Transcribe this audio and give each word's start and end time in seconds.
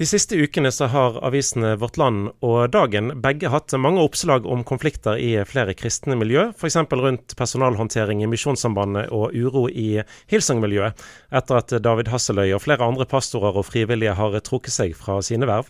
De 0.00 0.06
siste 0.08 0.32
ukene 0.32 0.70
så 0.72 0.86
har 0.88 1.18
avisene 1.28 1.74
Vårt 1.76 1.98
Land 2.00 2.30
og 2.40 2.70
Dagen 2.72 3.10
begge 3.20 3.50
hatt 3.52 3.74
mange 3.76 4.00
oppslag 4.00 4.46
om 4.48 4.62
konflikter 4.64 5.20
i 5.20 5.34
flere 5.44 5.74
kristne 5.76 6.16
miljø, 6.16 6.46
f.eks. 6.56 6.78
rundt 6.88 7.34
personalhåndtering 7.36 8.22
i 8.24 8.30
Misjonssambandet 8.32 9.12
og 9.12 9.36
uro 9.36 9.66
i 9.68 10.00
Hillsong-miljøet, 10.32 10.96
etter 11.36 11.60
at 11.60 11.76
David 11.84 12.08
Hasseløy 12.08 12.54
og 12.56 12.62
flere 12.64 12.88
andre 12.88 13.04
pastorer 13.04 13.60
og 13.60 13.68
frivillige 13.68 14.16
har 14.16 14.40
trukket 14.40 14.72
seg 14.72 14.96
fra 14.96 15.18
sine 15.20 15.44
verv. 15.50 15.68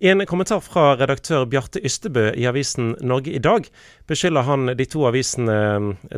I 0.00 0.08
en 0.08 0.26
kommentar 0.26 0.60
fra 0.62 0.92
redaktør 0.94 1.42
Bjarte 1.50 1.80
Ystebø 1.82 2.28
i 2.38 2.44
avisen 2.46 2.92
Norge 3.02 3.32
i 3.34 3.40
dag, 3.42 3.64
beskylder 4.06 4.46
han 4.46 4.70
de 4.78 4.86
to 4.86 5.02
avisene 5.08 5.56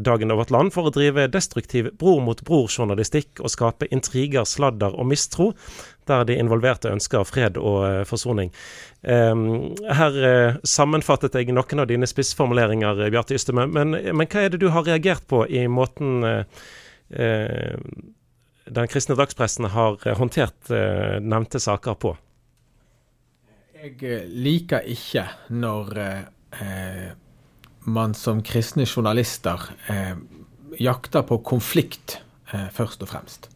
Dagen 0.05 0.35
og 0.35 0.43
Vårt 0.43 0.53
Land 0.53 0.75
for 0.75 0.91
å 0.91 0.93
drive 0.93 1.25
destruktiv 1.33 1.89
bror 1.97 2.21
mot 2.21 2.43
bror-journalistikk 2.45 3.41
og 3.41 3.55
skape 3.55 3.89
intriger, 3.89 4.45
sladder 4.45 4.93
og 4.93 5.09
mistro, 5.09 5.49
der 6.05 6.29
de 6.29 6.37
involverte 6.37 6.93
ønsker 6.93 7.25
fred 7.25 7.57
og 7.57 7.81
uh, 7.87 8.05
forsoning. 8.05 8.53
Um, 9.01 9.73
her 9.89 10.21
uh, 10.21 10.61
sammenfattet 10.61 11.41
jeg 11.41 11.49
noen 11.57 11.81
av 11.81 11.89
dine 11.89 12.09
spissformuleringer, 12.11 13.07
Bjarte 13.09 13.41
Ystebø, 13.41 13.65
men, 13.65 13.97
men, 13.97 14.29
hva 14.29 14.45
er 14.45 14.53
det 14.53 14.61
du 14.61 14.69
har 14.77 14.85
reagert 14.93 15.25
på 15.31 15.47
i 15.49 15.65
måten 15.73 16.21
den 18.71 18.91
kristne 18.93 19.17
dagspressen 19.19 19.67
har 19.73 19.97
håndtert 20.21 20.69
nevnte 21.25 21.59
saker 21.59 21.97
på? 21.99 22.13
Jeg 23.81 23.95
eh, 24.05 24.27
liker 24.29 24.85
ikke 24.93 25.23
når 25.57 25.95
eh, 25.97 27.13
man 27.89 28.13
som 28.13 28.43
kristne 28.45 28.85
journalister 28.85 29.63
eh, 29.89 30.19
jakter 30.77 31.25
på 31.25 31.39
konflikt 31.49 32.19
eh, 32.53 32.67
først 32.77 33.07
og 33.07 33.09
fremst. 33.09 33.49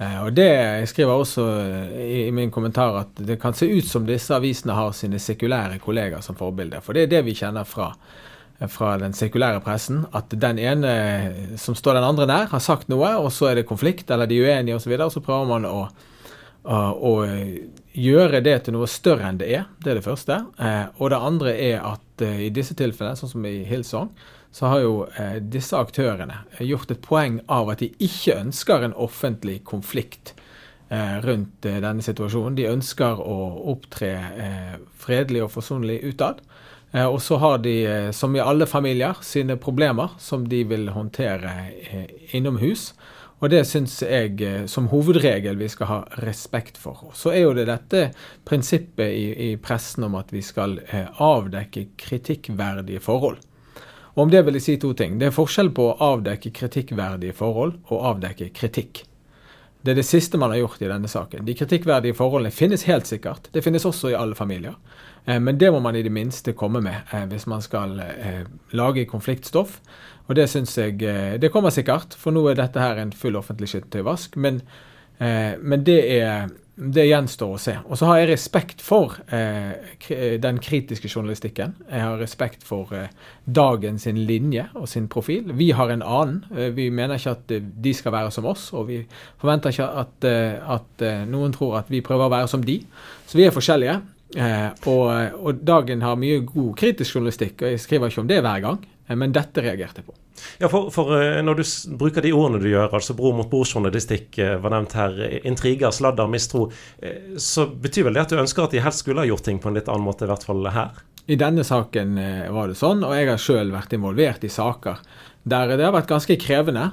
Eh, 0.00 0.22
og 0.22 0.30
det 0.38 0.46
Jeg 0.46 0.88
skriver 0.88 1.12
også 1.12 1.44
i, 2.00 2.22
i, 2.22 2.30
min 2.32 2.48
kommentar 2.50 2.96
at 3.02 3.20
det 3.20 3.36
kan 3.42 3.52
se 3.52 3.68
ut 3.68 3.84
som 3.84 4.06
disse 4.08 4.32
avisene 4.32 4.72
har 4.72 4.94
sine 4.96 5.20
sekulære 5.20 5.76
kollegaer 5.84 6.24
som 6.24 6.38
forbilde. 6.38 6.80
For 6.80 6.96
det 6.96 7.02
er 7.02 7.12
det 7.18 7.24
vi 7.26 7.36
kjenner 7.36 7.68
fra, 7.68 7.90
fra 8.72 8.94
den 9.02 9.12
sekulære 9.12 9.60
pressen. 9.60 10.06
At 10.16 10.32
den 10.32 10.62
ene 10.62 10.94
som 11.60 11.76
står 11.76 12.00
den 12.00 12.08
andre 12.08 12.30
nær, 12.30 12.48
har 12.54 12.64
sagt 12.64 12.88
noe, 12.88 13.18
og 13.20 13.28
så 13.36 13.50
er 13.50 13.60
det 13.60 13.68
konflikt, 13.68 14.08
eller 14.08 14.24
de 14.24 14.40
er 14.40 14.48
uenige 14.48 14.80
osv., 14.80 14.80
og, 14.80 14.86
så 14.86 14.94
videre, 14.94 15.10
og 15.10 15.16
så 15.18 15.24
prøver 15.28 15.52
man 15.52 15.68
å 15.68 15.82
å 16.62 17.12
gjøre 17.92 18.40
det 18.44 18.58
til 18.64 18.76
noe 18.76 18.88
større 18.90 19.28
enn 19.28 19.40
det 19.40 19.50
er. 19.52 19.66
Det 19.82 19.92
er 19.92 19.98
det 20.00 20.06
første. 20.06 20.38
Eh, 20.58 20.86
og 20.98 21.10
det 21.12 21.18
andre 21.18 21.56
er 21.56 21.82
at 21.84 22.24
eh, 22.24 22.46
i 22.46 22.52
disse 22.54 22.76
tilfellene, 22.78 23.18
sånn 23.18 23.34
som 23.34 23.48
i 23.48 23.62
Hillsong, 23.68 24.12
så 24.52 24.68
har 24.68 24.84
jo 24.84 24.94
eh, 25.18 25.38
disse 25.42 25.76
aktørene 25.76 26.42
gjort 26.60 26.92
et 26.92 27.02
poeng 27.04 27.40
av 27.52 27.72
at 27.72 27.82
de 27.84 27.92
ikke 28.04 28.38
ønsker 28.38 28.86
en 28.86 28.96
offentlig 28.96 29.62
konflikt 29.68 30.36
rundt 31.24 31.64
denne 31.64 32.04
situasjonen. 32.04 32.52
De 32.58 32.66
ønsker 32.68 33.16
å 33.24 33.36
opptre 33.72 34.10
fredelig 35.00 35.40
og 35.46 35.54
forsonlig 35.54 35.94
utad. 36.04 36.42
Og 37.08 37.16
så 37.24 37.38
har 37.40 37.62
de, 37.64 37.72
som 38.12 38.36
i 38.36 38.42
alle 38.44 38.66
familier, 38.68 39.16
sine 39.24 39.56
problemer 39.56 40.12
som 40.20 40.44
de 40.52 40.60
vil 40.68 40.90
håndtere 40.92 41.54
innomhus. 42.36 42.90
Og 43.42 43.50
det 43.50 43.64
syns 43.66 43.96
jeg 44.06 44.36
eh, 44.46 44.64
som 44.70 44.86
hovedregel 44.92 45.58
vi 45.58 45.68
skal 45.70 45.88
ha 45.90 46.00
respekt 46.22 46.78
for. 46.78 47.10
Så 47.18 47.32
er 47.34 47.42
jo 47.42 47.54
det 47.58 47.66
dette 47.66 48.04
prinsippet 48.46 49.10
i, 49.10 49.24
i 49.50 49.56
pressen 49.58 50.06
om 50.06 50.14
at 50.20 50.30
vi 50.30 50.44
skal 50.46 50.78
eh, 50.86 51.08
avdekke 51.18 51.88
kritikkverdige 51.98 53.02
forhold. 53.02 53.40
Og 54.14 54.26
om 54.26 54.30
det 54.30 54.44
vil 54.46 54.60
jeg 54.60 54.66
si 54.66 54.76
to 54.78 54.92
ting. 54.94 55.18
Det 55.18 55.30
er 55.30 55.34
forskjell 55.34 55.72
på 55.74 55.88
å 55.90 55.96
avdekke 56.12 56.52
kritikkverdige 56.54 57.34
forhold 57.34 57.80
og 57.88 58.06
avdekke 58.12 58.52
kritikk. 58.54 59.02
Det 59.82 59.92
er 59.92 59.98
det 59.98 60.06
siste 60.06 60.38
man 60.38 60.52
har 60.54 60.62
gjort 60.62 60.82
i 60.82 60.90
denne 60.90 61.08
saken. 61.10 61.46
De 61.46 61.56
kritikkverdige 61.58 62.14
forholdene 62.14 62.54
finnes 62.54 62.86
helt 62.86 63.08
sikkert. 63.10 63.48
Det 63.52 63.64
finnes 63.64 63.84
også 63.88 64.12
i 64.12 64.18
alle 64.18 64.38
familier. 64.38 64.78
Eh, 65.26 65.40
men 65.42 65.58
det 65.58 65.72
må 65.74 65.80
man 65.82 65.96
i 65.98 66.04
det 66.06 66.12
minste 66.12 66.54
komme 66.54 66.80
med 66.80 67.10
hvis 67.30 67.48
man 67.50 67.62
skal 67.62 67.98
lage 68.70 69.08
konfliktstoff. 69.10 69.80
Og 70.28 70.36
det 70.38 70.48
syns 70.50 70.76
jeg 70.78 71.02
eh, 71.02 71.38
Det 71.40 71.50
kommer 71.52 71.70
sikkert, 71.70 72.14
for 72.18 72.34
nå 72.34 72.44
er 72.48 72.58
dette 72.58 72.80
her 72.80 73.00
en 73.00 73.12
full 73.12 73.36
offentlig 73.36 73.68
skittentøyvask. 73.72 74.36
Men, 74.36 74.62
eh, 75.18 75.58
men 75.60 75.84
det, 75.86 75.98
er, 76.18 76.52
det 76.74 77.04
gjenstår 77.04 77.50
å 77.52 77.58
se. 77.60 77.74
Og 77.84 77.98
så 78.00 78.06
har 78.08 78.22
jeg 78.22 78.30
respekt 78.30 78.80
for 78.84 79.18
eh, 79.34 80.38
den 80.40 80.60
kritiske 80.62 81.10
journalistikken. 81.10 81.74
Jeg 81.84 82.04
har 82.06 82.16
respekt 82.20 82.64
for 82.64 82.94
eh, 82.96 83.10
dagen 83.44 83.98
sin 84.00 84.22
linje 84.28 84.64
og 84.78 84.88
sin 84.88 85.10
profil. 85.12 85.52
Vi 85.58 85.68
har 85.76 85.92
en 85.92 86.04
annen. 86.04 86.40
Eh, 86.56 86.70
vi 86.72 86.88
mener 86.88 87.20
ikke 87.20 87.36
at 87.36 87.52
eh, 87.52 87.60
de 87.60 87.92
skal 87.96 88.16
være 88.16 88.32
som 88.32 88.48
oss, 88.48 88.70
og 88.72 88.88
vi 88.88 89.02
forventer 89.42 89.74
ikke 89.74 89.90
at, 90.04 90.28
at 90.78 91.06
noen 91.28 91.52
tror 91.52 91.82
at 91.82 91.92
vi 91.92 92.00
prøver 92.04 92.30
å 92.30 92.32
være 92.32 92.48
som 92.48 92.64
de. 92.64 92.78
Så 93.28 93.36
vi 93.36 93.46
er 93.46 93.54
forskjellige. 93.54 94.00
Og, 94.88 95.02
og, 95.44 95.58
Dagen 95.60 96.00
har 96.00 96.16
mye 96.16 96.40
god 96.46 96.70
kritisk 96.80 97.18
journalistikk, 97.18 97.60
og 97.60 97.74
jeg 97.74 97.82
skriver 97.82 98.08
ikke 98.08 98.22
om 98.24 98.30
det 98.30 98.40
hver 98.40 98.62
gang. 98.64 98.78
Eh, 99.12 99.16
men 99.18 99.32
dette 99.32 99.62
reagerte 99.62 100.02
jeg 100.02 100.08
på. 100.08 100.16
Ja, 100.58 100.68
for, 100.68 100.90
for, 100.94 101.12
eh, 101.18 101.42
Når 101.44 101.60
du 101.60 101.64
bruker 101.98 102.24
de 102.24 102.32
ordene 102.32 102.62
du 102.62 102.68
gjør, 102.70 102.92
altså 102.98 103.16
bror 103.18 103.36
mot 103.36 103.50
bror-journalistikk 103.50 104.38
eh, 104.42 104.56
var 104.62 104.74
nevnt 104.74 104.96
her, 104.98 105.18
intriger, 105.48 105.92
sladder, 105.94 106.30
mistro, 106.30 106.70
så 107.36 107.66
betyr 107.66 108.08
vel 108.08 108.16
det 108.16 108.26
at 108.26 108.32
du 108.32 108.40
ønsker 108.40 108.66
at 108.66 108.74
de 108.74 108.82
helst 108.82 109.04
skulle 109.04 109.22
ha 109.22 109.28
gjort 109.28 109.44
ting 109.46 109.60
på 109.62 109.70
en 109.70 109.78
litt 109.78 109.90
annen 109.90 110.06
måte, 110.06 110.26
i 110.26 110.30
hvert 110.30 110.46
fall 110.46 110.66
her? 110.72 111.02
I 111.30 111.38
denne 111.38 111.62
saken 111.64 112.16
var 112.50 112.70
det 112.70 112.78
sånn, 112.80 113.04
og 113.06 113.14
jeg 113.14 113.28
har 113.28 113.38
sjøl 113.40 113.70
vært 113.74 113.92
involvert 113.94 114.42
i 114.42 114.50
saker 114.50 115.04
der 115.42 115.72
det 115.74 115.84
har 115.84 115.94
vært 115.94 116.10
ganske 116.10 116.36
krevende. 116.38 116.84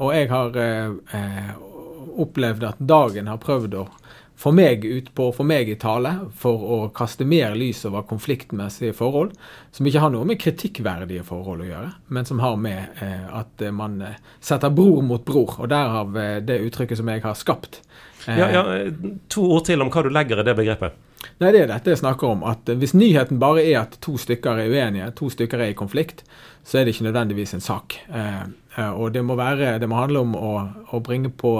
Og 0.00 0.12
jeg 0.12 0.28
har 0.32 0.54
opplevd 2.24 2.64
at 2.68 2.80
dagen 2.80 3.28
har 3.28 3.40
prøvd 3.40 3.76
å 3.76 3.86
få 4.38 4.52
meg 4.54 4.84
ut 4.84 5.14
på, 5.14 5.32
få 5.32 5.42
meg 5.46 5.70
i 5.70 5.74
tale, 5.80 6.12
for 6.38 6.62
å 6.62 6.78
kaste 6.94 7.26
mer 7.26 7.56
lys 7.58 7.82
over 7.88 8.04
konfliktmessige 8.06 8.94
forhold, 8.94 9.32
som 9.74 9.88
ikke 9.88 10.02
har 10.04 10.12
noe 10.14 10.28
med 10.28 10.38
kritikkverdige 10.38 11.24
forhold 11.26 11.64
å 11.64 11.68
gjøre, 11.68 11.90
men 12.14 12.28
som 12.28 12.42
har 12.44 12.54
med 12.60 13.02
eh, 13.02 13.26
at 13.40 13.66
man 13.74 13.98
eh, 14.06 14.20
setter 14.38 14.70
bror 14.74 15.02
mot 15.02 15.24
bror. 15.26 15.56
Og 15.58 15.72
derav 15.72 16.14
eh, 16.22 16.38
det 16.46 16.60
uttrykket 16.68 17.00
som 17.00 17.10
jeg 17.10 17.24
har 17.26 17.34
skapt. 17.38 17.82
Ja, 18.28 18.46
ja, 18.52 18.62
to 19.32 19.46
ord 19.56 19.66
til 19.66 19.82
om 19.82 19.90
hva 19.90 20.04
du 20.04 20.10
legger 20.12 20.42
i 20.42 20.46
det 20.46 20.54
begrepet. 20.58 21.04
Nei, 21.38 21.50
Det 21.50 21.64
er 21.64 21.70
dette 21.72 21.90
jeg 21.90 22.02
snakker 22.02 22.30
om. 22.30 22.44
at 22.46 22.68
Hvis 22.78 22.94
nyheten 22.94 23.40
bare 23.42 23.64
er 23.64 23.80
at 23.80 23.98
to 24.04 24.14
stykker 24.20 24.60
er 24.62 24.70
uenige, 24.70 25.10
to 25.18 25.30
stykker 25.34 25.64
er 25.64 25.72
i 25.72 25.78
konflikt, 25.78 26.22
så 26.62 26.78
er 26.78 26.86
det 26.86 26.94
ikke 26.94 27.08
nødvendigvis 27.08 27.56
en 27.56 27.64
sak. 27.64 27.98
Eh, 28.06 28.42
Eh, 28.67 28.67
og 28.78 29.12
det 29.12 29.24
må, 29.26 29.34
være, 29.38 29.76
det 29.82 29.88
må 29.90 29.98
handle 29.98 30.22
om 30.22 30.36
å, 30.38 30.52
å, 30.94 31.00
bringe 31.04 31.30
på 31.34 31.52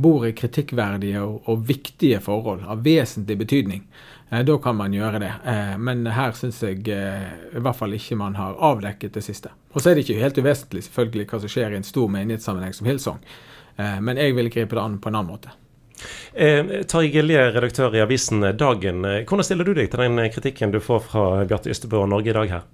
bordet 0.00 0.34
kritikkverdige 0.38 1.20
og, 1.20 1.42
og, 1.50 1.64
viktige 1.68 2.20
forhold 2.24 2.64
av 2.64 2.82
vesentlig 2.84 3.36
betydning. 3.42 3.86
Eh, 4.30 4.40
da 4.48 4.56
kan 4.62 4.78
man 4.78 4.94
gjøre 4.96 5.20
det. 5.20 5.32
Eh, 5.52 5.74
men 5.76 6.06
her 6.08 6.32
syns 6.38 6.62
jeg 6.64 6.84
i 6.88 7.62
hvert 7.62 7.78
fall 7.78 7.96
ikke 7.98 8.20
man 8.20 8.38
har 8.40 8.56
avdekket 8.72 9.18
det 9.18 9.24
siste. 9.26 9.52
Og 9.72 9.80
så 9.82 9.90
er 9.90 9.98
det 9.98 10.06
ikke 10.06 10.22
helt 10.22 10.40
uvesentlig 10.40 10.84
selvfølgelig 10.88 11.28
hva 11.32 11.42
som 11.42 11.54
skjer 11.56 11.74
i 11.74 11.80
en 11.80 11.88
stor 11.88 12.12
menighetssammenheng 12.12 12.76
som 12.76 12.88
Hillsong. 12.88 13.24
Men 13.72 14.18
jeg 14.20 14.34
vil 14.36 14.50
gripe 14.52 14.76
det 14.76 14.82
an 14.82 14.98
på 15.00 15.08
en 15.08 15.16
annen 15.16 15.32
måte. 15.32 15.54
Eh, 16.34 16.82
Tarjei 16.88 17.08
Gilje, 17.14 17.46
redaktør 17.54 17.96
i 17.96 18.02
avisen 18.04 18.44
Dagen. 18.60 19.00
Hvordan 19.00 19.46
stiller 19.46 19.64
du 19.64 19.72
deg 19.76 19.88
til 19.92 20.04
den 20.04 20.20
kritikken 20.34 20.74
du 20.74 20.80
får 20.84 21.04
fra 21.08 21.24
Bjarte 21.48 21.72
Ystebø 21.72 22.02
og 22.02 22.10
Norge 22.12 22.32
i 22.32 22.36
dag 22.36 22.56
her? 22.58 22.68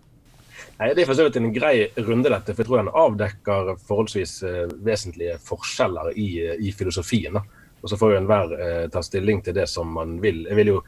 Nei, 0.78 0.92
Det 0.94 1.02
er 1.02 1.08
for 1.08 1.18
så 1.18 1.26
vidt 1.26 1.36
en 1.40 1.52
grei 1.54 1.88
runde, 2.06 2.30
dette. 2.30 2.54
For 2.54 2.62
jeg 2.62 2.68
tror 2.68 2.82
den 2.82 2.92
avdekker 2.94 3.72
forholdsvis 3.88 4.34
uh, 4.46 4.58
vesentlige 4.86 5.38
forskjeller 5.42 6.12
i, 6.14 6.28
uh, 6.46 6.52
i 6.62 6.70
filosofien. 6.72 7.34
Da. 7.34 7.42
Og 7.82 7.90
så 7.90 7.98
får 7.98 8.12
jo 8.14 8.20
enhver 8.20 8.54
uh, 8.54 8.84
ta 8.92 9.02
stilling 9.02 9.42
til 9.42 9.56
det 9.58 9.66
som 9.70 9.90
man 9.98 10.20
vil. 10.22 10.44
Jeg 10.46 10.60
vil 10.60 10.76
jo 10.76 10.84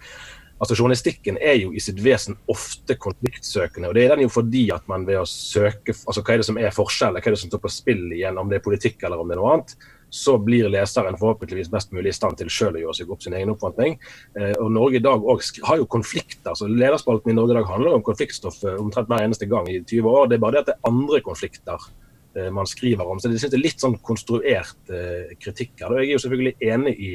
Altså 0.60 0.76
Journalistikken 0.76 1.38
er 1.40 1.54
jo 1.56 1.70
i 1.72 1.80
sitt 1.80 2.02
vesen 2.04 2.34
ofte 2.52 2.92
konfliktsøkende. 3.00 3.88
og 3.88 3.94
Det 3.96 4.02
er 4.04 4.10
den 4.12 4.26
jo 4.26 4.28
fordi 4.28 4.66
at 4.74 4.84
man 4.92 5.06
ved 5.08 5.16
å 5.16 5.24
søke 5.24 5.94
altså 5.94 6.20
hva 6.20 6.34
er 6.34 6.42
det 6.42 6.48
som 6.50 6.58
er 6.60 6.74
forskjellen? 6.76 7.16
hva 7.16 7.30
er 7.30 7.32
det 7.32 7.40
som 7.40 7.48
står 7.48 7.62
på 7.64 7.70
spill 7.72 8.02
igjen, 8.12 8.36
om 8.36 8.50
det 8.50 8.58
er 8.58 8.66
politikk 8.66 9.00
eller 9.08 9.22
om 9.22 9.30
det 9.30 9.38
er 9.38 9.40
noe 9.40 9.54
annet, 9.54 9.72
så 10.10 10.38
blir 10.38 10.68
leseren 10.68 11.18
forhåpentligvis 11.18 11.70
best 11.70 11.92
mulig 11.94 12.10
i 12.10 12.16
stand 12.16 12.38
til 12.40 12.50
selv 12.52 12.78
å 12.78 12.82
gjøre 12.84 12.98
seg 12.98 13.12
opp 13.14 13.22
sin 13.22 13.36
egen 13.38 13.52
oppfatning. 13.54 13.96
Eh, 14.38 14.52
og 14.58 14.72
Norge 14.74 14.98
i 14.98 15.04
dag 15.04 15.24
har 15.68 15.80
jo 15.80 15.88
konflikter. 15.90 16.54
så 16.54 16.66
Lederspalten 16.66 17.30
i 17.30 17.36
Norge 17.38 17.54
i 17.54 17.60
dag 17.60 17.70
handler 17.70 17.96
om 17.96 18.06
konfliktstoff 18.06 18.62
eh, 18.64 18.78
omtrent 18.82 19.10
hver 19.10 19.24
eneste 19.24 19.46
gang 19.50 19.70
i 19.70 19.80
20 19.80 20.10
år. 20.10 20.28
Det 20.28 20.38
er 20.38 20.44
bare 20.44 20.58
det 20.58 20.62
at 20.64 20.70
det 20.72 20.76
er 20.76 20.90
andre 20.90 21.20
konflikter 21.26 21.90
eh, 22.34 22.50
man 22.50 22.66
skriver 22.66 23.06
om. 23.06 23.20
Så 23.20 23.30
det, 23.30 23.38
synes 23.38 23.54
det 23.54 23.60
er 23.60 23.68
litt 23.68 23.84
sånn 23.86 24.00
konstruert 24.02 24.94
kritikk 25.38 25.78
her. 25.78 26.00
Jeg 26.00 26.10
er 26.10 26.16
jo 26.16 26.24
selvfølgelig 26.26 26.56
enig 26.74 26.96
i 26.98 27.12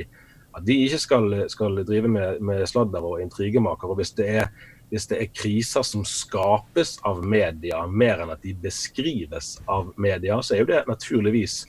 at 0.55 0.63
de 0.63 0.79
ikke 0.85 1.01
skal, 1.03 1.33
skal 1.51 1.83
drive 1.83 2.07
med, 2.07 2.39
med, 2.39 2.63
sladder 2.69 3.03
og 3.03 3.19
intrigemaker. 3.19 3.91
og 3.91 3.99
hvis 3.99 4.15
det 4.15 4.29
er 4.39 4.49
hvis 4.89 5.07
det 5.09 5.17
er 5.17 5.31
kriser 5.33 5.83
som 5.83 6.03
skapes 6.05 6.99
av 7.03 7.23
media, 7.25 7.79
mer 7.89 8.21
enn 8.21 8.31
at 8.31 8.43
de 8.45 8.53
beskrives 8.53 9.55
av 9.65 9.89
media, 9.97 10.37
så 10.45 10.53
er 10.53 10.61
jo 10.61 10.67
det 10.69 10.83
naturligvis 10.87 11.63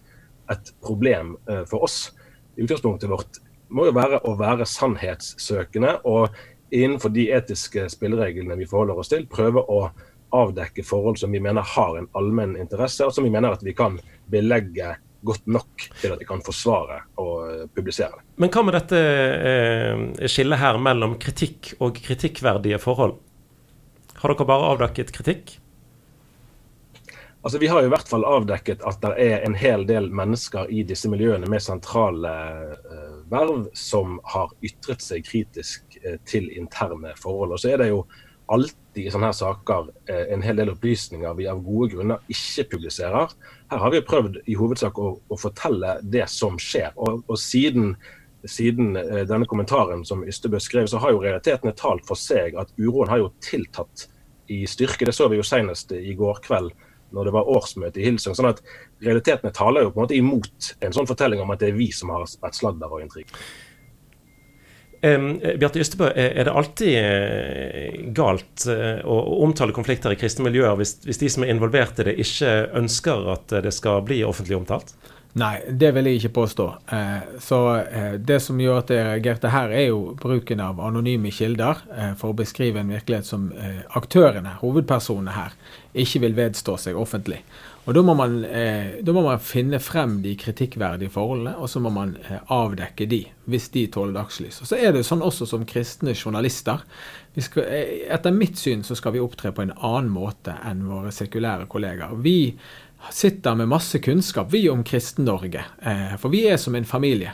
et 0.52 0.72
problem 0.84 1.34
eh, 1.50 1.64
for 1.68 1.86
oss. 1.86 2.10
Utgangspunktet 2.56 3.10
vårt 3.10 3.40
må 3.68 3.88
jo 3.88 3.94
være 3.96 4.22
å 4.26 4.36
være 4.38 4.66
sannhetssøkende 4.68 5.98
og 6.06 6.36
innenfor 6.74 7.12
de 7.14 7.28
etiske 7.34 7.86
spillereglene 7.90 8.58
vi 8.58 8.68
forholder 8.68 9.00
oss 9.00 9.10
til, 9.12 9.26
prøve 9.30 9.62
å 9.62 9.88
avdekke 10.36 10.84
forhold 10.86 11.18
som 11.20 11.32
vi 11.34 11.40
mener 11.42 11.66
har 11.74 11.98
en 11.98 12.08
allmenn 12.18 12.56
interesse, 12.58 13.06
og 13.06 13.14
som 13.14 13.26
vi 13.26 13.32
mener 13.32 13.54
at 13.54 13.62
vi 13.64 13.74
kan 13.76 13.98
belegge 14.30 14.96
godt 15.26 15.46
nok 15.50 15.86
til 16.00 16.14
at 16.14 16.20
de 16.20 16.26
kan 16.28 16.42
forsvare 16.44 17.00
og 17.22 17.70
publisere 17.74 18.18
det. 18.18 18.24
Men 18.42 18.52
hva 18.52 18.64
med 18.66 18.76
dette 18.76 19.00
eh, 19.00 20.26
skillet 20.30 20.60
her 20.60 20.78
mellom 20.82 21.16
kritikk 21.22 21.74
og 21.80 21.98
kritikkverdige 21.98 22.78
forhold? 22.82 23.16
Har 24.20 24.32
dere 24.32 24.48
bare 24.48 24.74
avdekket 24.74 25.14
kritikk? 25.14 25.56
Altså, 27.46 27.58
Vi 27.58 27.66
har 27.66 27.84
i 27.84 27.88
hvert 27.88 28.08
fall 28.10 28.24
avdekket 28.26 28.80
at 28.90 28.96
det 29.04 29.12
er 29.22 29.44
en 29.46 29.54
hel 29.54 29.84
del 29.86 30.08
mennesker 30.10 30.66
i 30.66 30.80
disse 30.82 31.06
miljøene 31.06 31.46
med 31.46 31.62
sentrale 31.62 32.30
uh, 32.90 33.18
verv 33.30 33.68
som 33.78 34.16
har 34.32 34.50
ytret 34.66 35.04
seg 35.04 35.22
kritisk 35.28 35.94
uh, 36.02 36.16
til 36.26 36.48
interne 36.58 37.12
forhold. 37.14 37.52
Og 37.54 37.60
så 37.62 37.70
er 37.70 37.78
det 37.78 37.86
jo 37.92 38.00
alltid 38.50 38.98
i 38.98 39.12
sånne 39.14 39.28
her 39.30 39.36
saker 39.38 39.92
uh, 40.10 40.24
en 40.34 40.42
hel 40.42 40.58
del 40.58 40.72
opplysninger 40.72 41.36
vi 41.38 41.46
av 41.46 41.60
gode 41.62 41.92
grunner 41.92 42.34
ikke 42.34 42.64
publiserer. 42.72 43.36
Her 43.70 43.84
har 43.84 43.94
vi 43.94 44.00
prøvd 44.08 44.40
i 44.42 44.58
hovedsak 44.58 44.98
å, 44.98 45.12
å 45.14 45.38
fortelle 45.38 46.00
det 46.02 46.26
som 46.32 46.58
skjer. 46.58 46.98
Og, 46.98 47.22
og 47.30 47.38
siden, 47.38 47.94
siden 48.42 48.98
denne 48.98 49.46
kommentaren 49.46 50.02
som 50.10 50.26
Ystebø 50.26 50.58
skrev, 50.58 50.90
så 50.90 50.98
har 50.98 51.14
jo 51.14 51.22
realitetene 51.22 51.78
talt 51.78 52.02
for 52.10 52.18
seg 52.18 52.58
at 52.58 52.74
uroen 52.74 53.14
har 53.14 53.22
jo 53.22 53.30
tiltatt 53.38 54.08
i 54.50 54.64
styrke. 54.66 55.06
Det 55.06 55.14
så 55.14 55.30
vi 55.30 55.38
jo 55.38 55.46
senest 55.46 55.94
i 55.94 56.18
går 56.18 56.42
kveld 56.42 56.74
når 57.16 57.28
det 57.28 57.36
var 57.36 57.52
årsmøte 57.56 58.02
i 58.02 58.08
Hilsung. 58.08 58.36
sånn 58.36 58.52
at 58.52 58.60
realitetene 59.04 59.54
taler 59.56 59.86
jo 59.86 59.92
på 59.94 60.00
en 60.00 60.06
måte 60.06 60.18
imot 60.18 60.74
en 60.84 60.96
sånn 60.96 61.08
fortelling 61.08 61.42
om 61.42 61.54
at 61.54 61.62
det 61.62 61.72
er 61.72 61.78
vi 61.78 61.88
som 61.94 62.12
har 62.14 62.26
spredt 62.30 62.58
sladder 62.58 62.92
og 62.92 63.02
intriger. 63.04 63.40
Um, 65.04 65.34
Bjarte 65.60 65.82
Ystebø, 65.82 66.06
er 66.16 66.46
det 66.48 66.52
alltid 66.56 66.94
uh, 66.96 67.98
galt 68.16 68.64
uh, 68.64 69.02
å, 69.04 69.18
å, 69.18 69.34
omtale 69.44 69.74
konflikter 69.76 70.14
i 70.14 70.18
kristne 70.18 70.46
miljøer 70.46 70.78
hvis, 70.80 70.96
hvis, 71.04 71.20
de 71.20 71.28
som 71.30 71.44
er 71.44 71.52
involvert 71.52 72.00
i 72.00 72.06
det, 72.08 72.16
ikke 72.24 72.54
ønsker 72.80 73.28
at 73.34 73.58
det 73.66 73.74
skal 73.76 74.00
bli 74.08 74.22
offentlig 74.26 74.56
omtalt? 74.56 74.94
Nei, 75.36 75.58
det 75.68 75.90
vil 75.92 76.06
jeg 76.08 76.16
ikke 76.22 76.36
påstå. 76.38 76.66
Eh, 76.96 77.24
så 77.44 77.58
eh, 77.76 78.14
Det 78.16 78.38
som 78.40 78.60
gjør 78.60 78.78
at 78.80 78.90
jeg 78.92 79.04
reagerte 79.04 79.50
her, 79.52 79.68
er 79.68 79.90
jo 79.90 80.14
bruken 80.16 80.62
av 80.64 80.80
anonyme 80.80 81.28
kilder 81.28 81.82
eh, 81.92 82.14
for 82.16 82.32
å 82.32 82.38
beskrive 82.38 82.80
en 82.80 82.92
virkelighet 82.94 83.28
som 83.28 83.50
aktørene, 83.98 84.56
hovedpersonene 84.62 85.36
her, 85.36 85.56
ikke 85.92 86.22
vil 86.24 86.38
vedstå 86.38 86.78
seg 86.80 86.96
offentlig. 86.96 87.42
Og 87.86 87.94
Da 87.94 88.02
må 88.02 88.16
man, 88.18 88.40
da 88.42 89.12
må 89.14 89.22
man 89.22 89.38
finne 89.38 89.78
frem 89.78 90.16
de 90.24 90.32
kritikkverdige 90.34 91.12
forholdene, 91.14 91.52
og 91.62 91.68
så 91.70 91.78
må 91.78 91.92
man 91.94 92.16
avdekke 92.50 93.06
de, 93.06 93.20
hvis 93.46 93.68
de 93.76 93.84
tåler 93.94 94.16
dagslys. 94.16 94.58
Og 94.64 94.66
Så 94.66 94.80
er 94.80 94.90
det 94.96 95.04
sånn 95.06 95.22
også 95.22 95.46
som 95.46 95.62
kristne 95.68 96.16
journalister. 96.16 96.82
Skal, 97.38 97.68
etter 98.10 98.34
mitt 98.34 98.58
syn 98.58 98.82
så 98.82 98.96
skal 98.98 99.14
vi 99.14 99.22
opptre 99.22 99.52
på 99.54 99.62
en 99.62 99.76
annen 99.76 100.10
måte 100.10 100.56
enn 100.66 100.82
våre 100.88 101.14
sekulære 101.14 101.68
kollegaer. 101.70 102.18
Vi 102.26 102.56
sitter 103.12 103.54
med 103.54 103.68
masse 103.68 103.98
kunnskap, 103.98 104.52
vi 104.52 104.68
om 104.70 104.84
Kristen-Norge. 104.84 105.64
Eh, 105.82 106.16
for 106.18 106.32
vi 106.32 106.46
er 106.48 106.56
som 106.56 106.74
en 106.74 106.84
familie. 106.84 107.32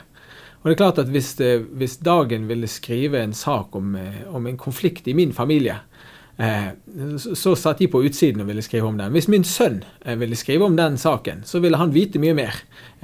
Og 0.61 0.69
det 0.69 0.75
er 0.75 0.79
klart 0.79 0.99
at 0.99 1.09
Hvis, 1.11 1.35
det, 1.35 1.67
hvis 1.75 1.97
Dagen 1.97 2.47
ville 2.47 2.67
skrive 2.67 3.19
en 3.19 3.33
sak 3.33 3.75
om, 3.75 3.95
eh, 3.95 4.23
om 4.27 4.47
en 4.47 4.57
konflikt 4.57 5.07
i 5.07 5.13
min 5.13 5.33
familie, 5.33 5.75
eh, 5.75 5.92
så, 6.33 7.35
så 7.37 7.51
satt 7.55 7.81
de 7.83 7.87
på 7.93 7.99
utsiden 8.07 8.41
og 8.41 8.47
ville 8.49 8.63
skrive 8.65 8.87
om 8.89 8.97
den. 8.97 9.13
Hvis 9.13 9.27
min 9.29 9.45
sønn 9.45 9.83
ville 10.17 10.37
skrive 10.39 10.65
om 10.65 10.73
den 10.75 10.97
saken, 10.97 11.43
så 11.45 11.61
ville 11.61 11.77
han 11.77 11.93
vite 11.93 12.17
mye 12.19 12.33
mer 12.37 12.57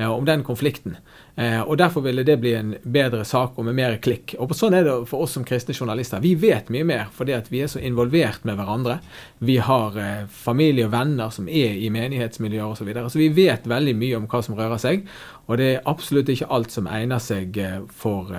om 0.10 0.26
den 0.26 0.42
konflikten. 0.48 0.98
Eh, 1.40 1.62
og 1.62 1.78
Derfor 1.80 2.04
ville 2.04 2.26
det 2.28 2.36
bli 2.42 2.52
en 2.58 2.74
bedre 2.84 3.24
sak 3.24 3.56
og 3.56 3.64
med 3.70 3.78
mer 3.78 3.96
klikk. 4.04 4.34
Og 4.44 4.52
Sånn 4.58 4.76
er 4.76 4.84
det 4.84 4.96
for 5.08 5.24
oss 5.24 5.38
som 5.38 5.46
kristne 5.48 5.76
journalister. 5.76 6.20
Vi 6.20 6.34
vet 6.40 6.68
mye 6.74 6.88
mer 6.88 7.06
fordi 7.16 7.36
at 7.38 7.48
vi 7.52 7.62
er 7.64 7.72
så 7.72 7.80
involvert 7.80 8.44
med 8.48 8.60
hverandre. 8.60 8.98
Vi 9.40 9.56
har 9.64 9.96
eh, 9.96 10.26
familie 10.28 10.90
og 10.90 10.94
venner 10.98 11.32
som 11.32 11.48
er 11.48 11.80
i 11.80 11.92
menighetsmiljøer 11.96 12.74
osv. 12.74 12.82
Så, 12.82 12.88
videre. 12.90 13.12
så 13.12 13.22
vi 13.22 13.30
vet 13.36 13.68
veldig 13.68 13.96
mye 13.96 14.20
om 14.20 14.28
hva 14.28 14.44
som 14.44 14.58
rører 14.60 14.82
seg. 14.82 15.08
Og 15.50 15.58
det 15.58 15.68
er 15.74 15.90
absolutt 15.90 16.30
ikke 16.30 16.48
alt 16.54 16.74
som 16.74 16.88
egner 16.90 17.22
seg 17.24 17.58
eh, 17.58 17.80
for 17.90 18.30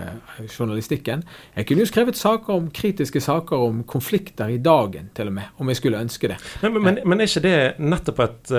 journalistikken. 0.47 1.25
Jeg 1.57 1.69
kunne 1.69 1.85
jo 1.85 1.91
skrevet 1.91 2.19
saker 2.19 2.55
om 2.55 2.71
kritiske 2.75 3.23
saker 3.25 3.67
om 3.67 3.83
konflikter 3.89 4.53
i 4.55 4.61
dagen, 4.63 5.11
til 5.17 5.31
og 5.31 5.37
med, 5.41 5.51
om 5.59 5.69
jeg 5.73 5.81
skulle 5.81 6.01
ønske 6.01 6.31
det. 6.31 6.39
Men, 6.63 6.79
men, 6.79 7.03
men 7.05 7.21
er 7.21 7.31
ikke 7.31 7.45
det 7.45 7.57
nettopp 7.83 8.25
et 8.25 8.55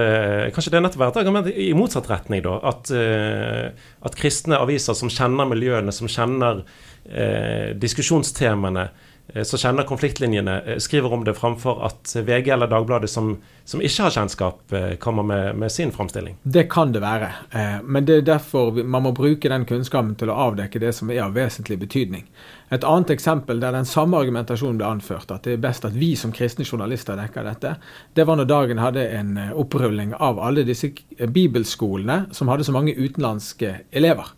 Kanskje 0.52 0.72
det 0.74 0.80
er 0.80 0.84
nettopp 0.86 1.04
et 1.08 1.20
argument 1.22 1.48
i 1.52 1.72
motsatt 1.78 2.10
retning, 2.12 2.44
da? 2.46 2.58
At, 2.72 2.92
at 2.92 4.18
kristne 4.18 4.60
aviser 4.60 4.98
som 4.98 5.12
kjenner 5.12 5.48
miljøene, 5.50 5.94
som 5.96 6.10
kjenner 6.12 6.64
eh, 7.06 7.72
diskusjonstemaene, 7.80 8.82
eh, 8.82 9.08
som 9.44 9.60
kjenner 9.60 9.88
konfliktlinjene, 9.88 10.62
eh, 10.62 10.78
skriver 10.78 11.14
om 11.14 11.24
det 11.24 11.34
framfor 11.38 11.86
at 11.86 12.16
VG 12.16 12.50
eller 12.54 12.68
Dagbladet, 12.68 13.10
som, 13.10 13.38
som 13.66 13.82
ikke 13.82 14.08
har 14.08 14.16
kjennskap, 14.16 14.74
eh, 14.76 14.96
kommer 15.00 15.24
med, 15.24 15.56
med, 15.56 15.72
sin 15.72 15.92
framstilling? 15.92 16.38
Det 16.44 16.64
kan 16.72 16.92
det 16.92 17.04
være. 17.04 17.30
Eh, 17.52 17.78
men 17.84 18.06
det 18.06 18.18
er 18.22 18.28
derfor 18.34 18.84
man 18.84 19.08
må 19.08 19.12
bruke 19.16 19.50
den 19.50 19.66
kunnskapen 19.66 20.16
til 20.20 20.32
å 20.32 20.40
avdekke 20.50 20.82
det 20.84 20.92
som 20.98 21.12
er 21.12 21.24
av 21.26 21.38
vesentlig 21.38 21.80
betydning. 21.80 22.28
Et 22.72 22.84
annet 22.88 23.10
eksempel 23.12 23.60
der 23.60 23.76
den 23.76 23.88
samme 23.88 24.16
argumentasjonen 24.16 24.78
ble 24.80 24.88
anført, 24.88 25.32
at 25.32 25.44
det 25.44 25.58
er 25.58 25.64
best 25.64 25.84
at 25.84 25.96
vi 25.96 26.14
som 26.16 26.32
kristne 26.32 26.64
journalister 26.64 27.18
dekker 27.20 27.44
dette, 27.44 27.74
det 28.16 28.24
var 28.28 28.40
når 28.40 28.48
Dagen 28.48 28.80
hadde 28.80 29.08
en 29.12 29.34
eh, 29.38 29.50
opprulling 29.52 30.14
av 30.16 30.40
alle 30.40 30.64
disse 30.64 30.94
eh, 31.18 31.28
bibelskolene 31.28 32.30
som 32.32 32.48
hadde 32.48 32.64
så 32.64 32.76
mange 32.76 32.96
utenlandske 32.96 33.74
elever. 33.92 34.32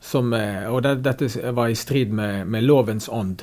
Som, 0.00 0.30
eh, 0.38 0.68
og 0.70 0.84
det, 0.86 1.00
dette 1.02 1.30
var 1.50 1.72
i 1.72 1.78
strid 1.78 2.14
med, 2.14 2.46
med 2.46 2.68
lovens 2.68 3.10
ånd. 3.10 3.42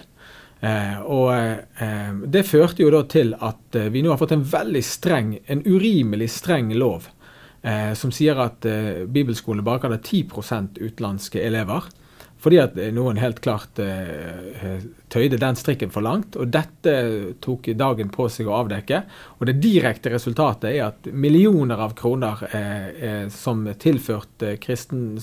Eh, 0.60 1.02
og 1.06 1.34
eh, 1.34 2.14
Det 2.26 2.42
førte 2.48 2.82
jo 2.82 2.90
da 2.94 3.04
til 3.10 3.36
at 3.36 3.78
eh, 3.78 3.92
vi 3.94 4.02
nå 4.02 4.10
har 4.14 4.22
fått 4.22 4.34
en 4.34 4.46
veldig 4.48 4.84
streng, 4.86 5.36
en 5.46 5.62
urimelig 5.68 6.32
streng 6.40 6.74
lov, 6.78 7.12
som 8.00 8.14
sier 8.14 8.38
at 8.40 8.64
bibelskolene 9.12 9.66
bare 9.66 9.82
kan 9.82 9.92
ha 9.92 9.98
10% 10.00 10.78
utenlandske 10.78 11.42
elever. 11.44 11.90
Fordi 12.42 12.60
at 12.62 12.76
noen 12.94 13.18
helt 13.18 13.40
klart 13.42 13.80
eh, 13.82 14.84
tøyde 15.10 15.40
den 15.42 15.58
strikken 15.58 15.90
for 15.94 16.06
langt. 16.06 16.38
Og 16.38 16.52
dette 16.54 16.94
tok 17.44 17.72
dagen 17.80 18.12
på 18.14 18.28
seg 18.30 18.50
å 18.50 18.60
avdekke. 18.60 19.02
Og 19.40 19.50
det 19.50 19.58
direkte 19.64 20.14
resultatet 20.14 20.70
er 20.70 20.86
at 20.92 21.10
millioner 21.10 21.82
av 21.82 21.96
kroner 21.98 22.46
eh, 22.52 23.26
som 23.34 23.66
tilførte 23.82 24.56
kristen, 24.62 25.18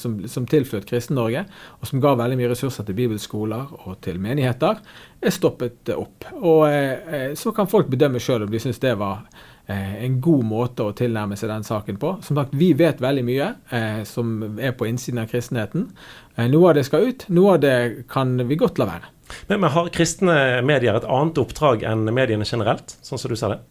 tilført 0.50 0.90
Kristen-Norge, 0.90 1.46
og 1.78 1.88
som 1.90 2.02
ga 2.02 2.16
veldig 2.18 2.40
mye 2.40 2.52
ressurser 2.52 2.88
til 2.88 2.98
bibelskoler 2.98 3.74
og 3.84 3.98
til 4.04 4.18
menigheter, 4.22 4.82
er 5.24 5.34
stoppet 5.34 5.94
opp. 5.94 6.30
Og 6.42 6.66
eh, 6.68 7.32
så 7.38 7.54
kan 7.54 7.70
folk 7.70 7.92
bedømme 7.92 8.22
sjøl 8.22 8.48
om 8.48 8.52
de 8.52 8.62
syns 8.62 8.82
det 8.82 8.96
var 8.98 9.22
Eh, 9.22 9.53
en 9.72 10.20
god 10.20 10.44
måte 10.44 10.84
å 10.84 10.92
tilnærme 10.96 11.38
seg 11.40 11.48
den 11.48 11.64
saken 11.64 11.96
på. 12.00 12.16
Som 12.22 12.36
sagt, 12.36 12.54
Vi 12.54 12.72
vet 12.76 13.00
veldig 13.00 13.24
mye 13.24 13.54
eh, 13.70 14.02
som 14.04 14.58
er 14.58 14.74
på 14.76 14.86
innsiden 14.86 15.22
av 15.22 15.30
kristenheten. 15.30 15.88
Eh, 16.36 16.48
noe 16.52 16.70
av 16.70 16.78
det 16.78 16.84
skal 16.84 17.08
ut, 17.08 17.24
noe 17.28 17.56
av 17.56 17.62
det 17.64 18.06
kan 18.12 18.36
vi 18.48 18.60
godt 18.60 18.78
la 18.78 18.90
være. 18.90 19.12
Men, 19.48 19.60
men 19.60 19.70
Har 19.72 19.88
kristne 19.94 20.36
medier 20.62 20.96
et 20.96 21.08
annet 21.08 21.40
oppdrag 21.40 21.86
enn 21.88 22.04
mediene 22.12 22.44
generelt, 22.44 22.98
sånn 23.00 23.20
som 23.20 23.32
du 23.32 23.38
ser 23.40 23.56
det? 23.56 23.62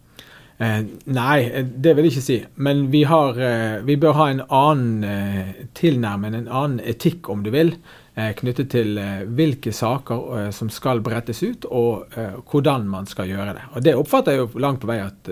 Eh, 0.58 0.84
nei, 1.10 1.64
det 1.64 1.96
vil 1.96 2.08
jeg 2.08 2.14
ikke 2.14 2.26
si. 2.28 2.38
Men 2.62 2.86
vi, 2.94 3.04
har, 3.10 3.40
eh, 3.42 3.82
vi 3.86 3.98
bør 4.00 4.18
ha 4.20 4.30
en 4.32 4.44
annen 4.48 5.04
eh, 5.08 5.66
tilnærming, 5.76 6.38
en 6.38 6.48
annen 6.48 6.80
etikk, 6.86 7.30
om 7.30 7.44
du 7.46 7.52
vil, 7.54 7.78
knyttet 8.14 8.68
til 8.70 9.00
hvilke 9.34 9.72
saker 9.74 10.52
som 10.54 10.68
skal 10.70 11.00
brettes 11.02 11.40
ut, 11.42 11.64
og 11.66 12.14
hvordan 12.46 12.84
man 12.86 13.08
skal 13.10 13.26
gjøre 13.26 13.56
det. 13.58 13.64
Og 13.74 13.82
Det 13.88 13.96
oppfatter 13.98 14.36
jeg 14.36 14.44
jo 14.44 14.62
langt 14.62 14.84
på 14.84 14.90
vei 14.92 15.00
at 15.02 15.32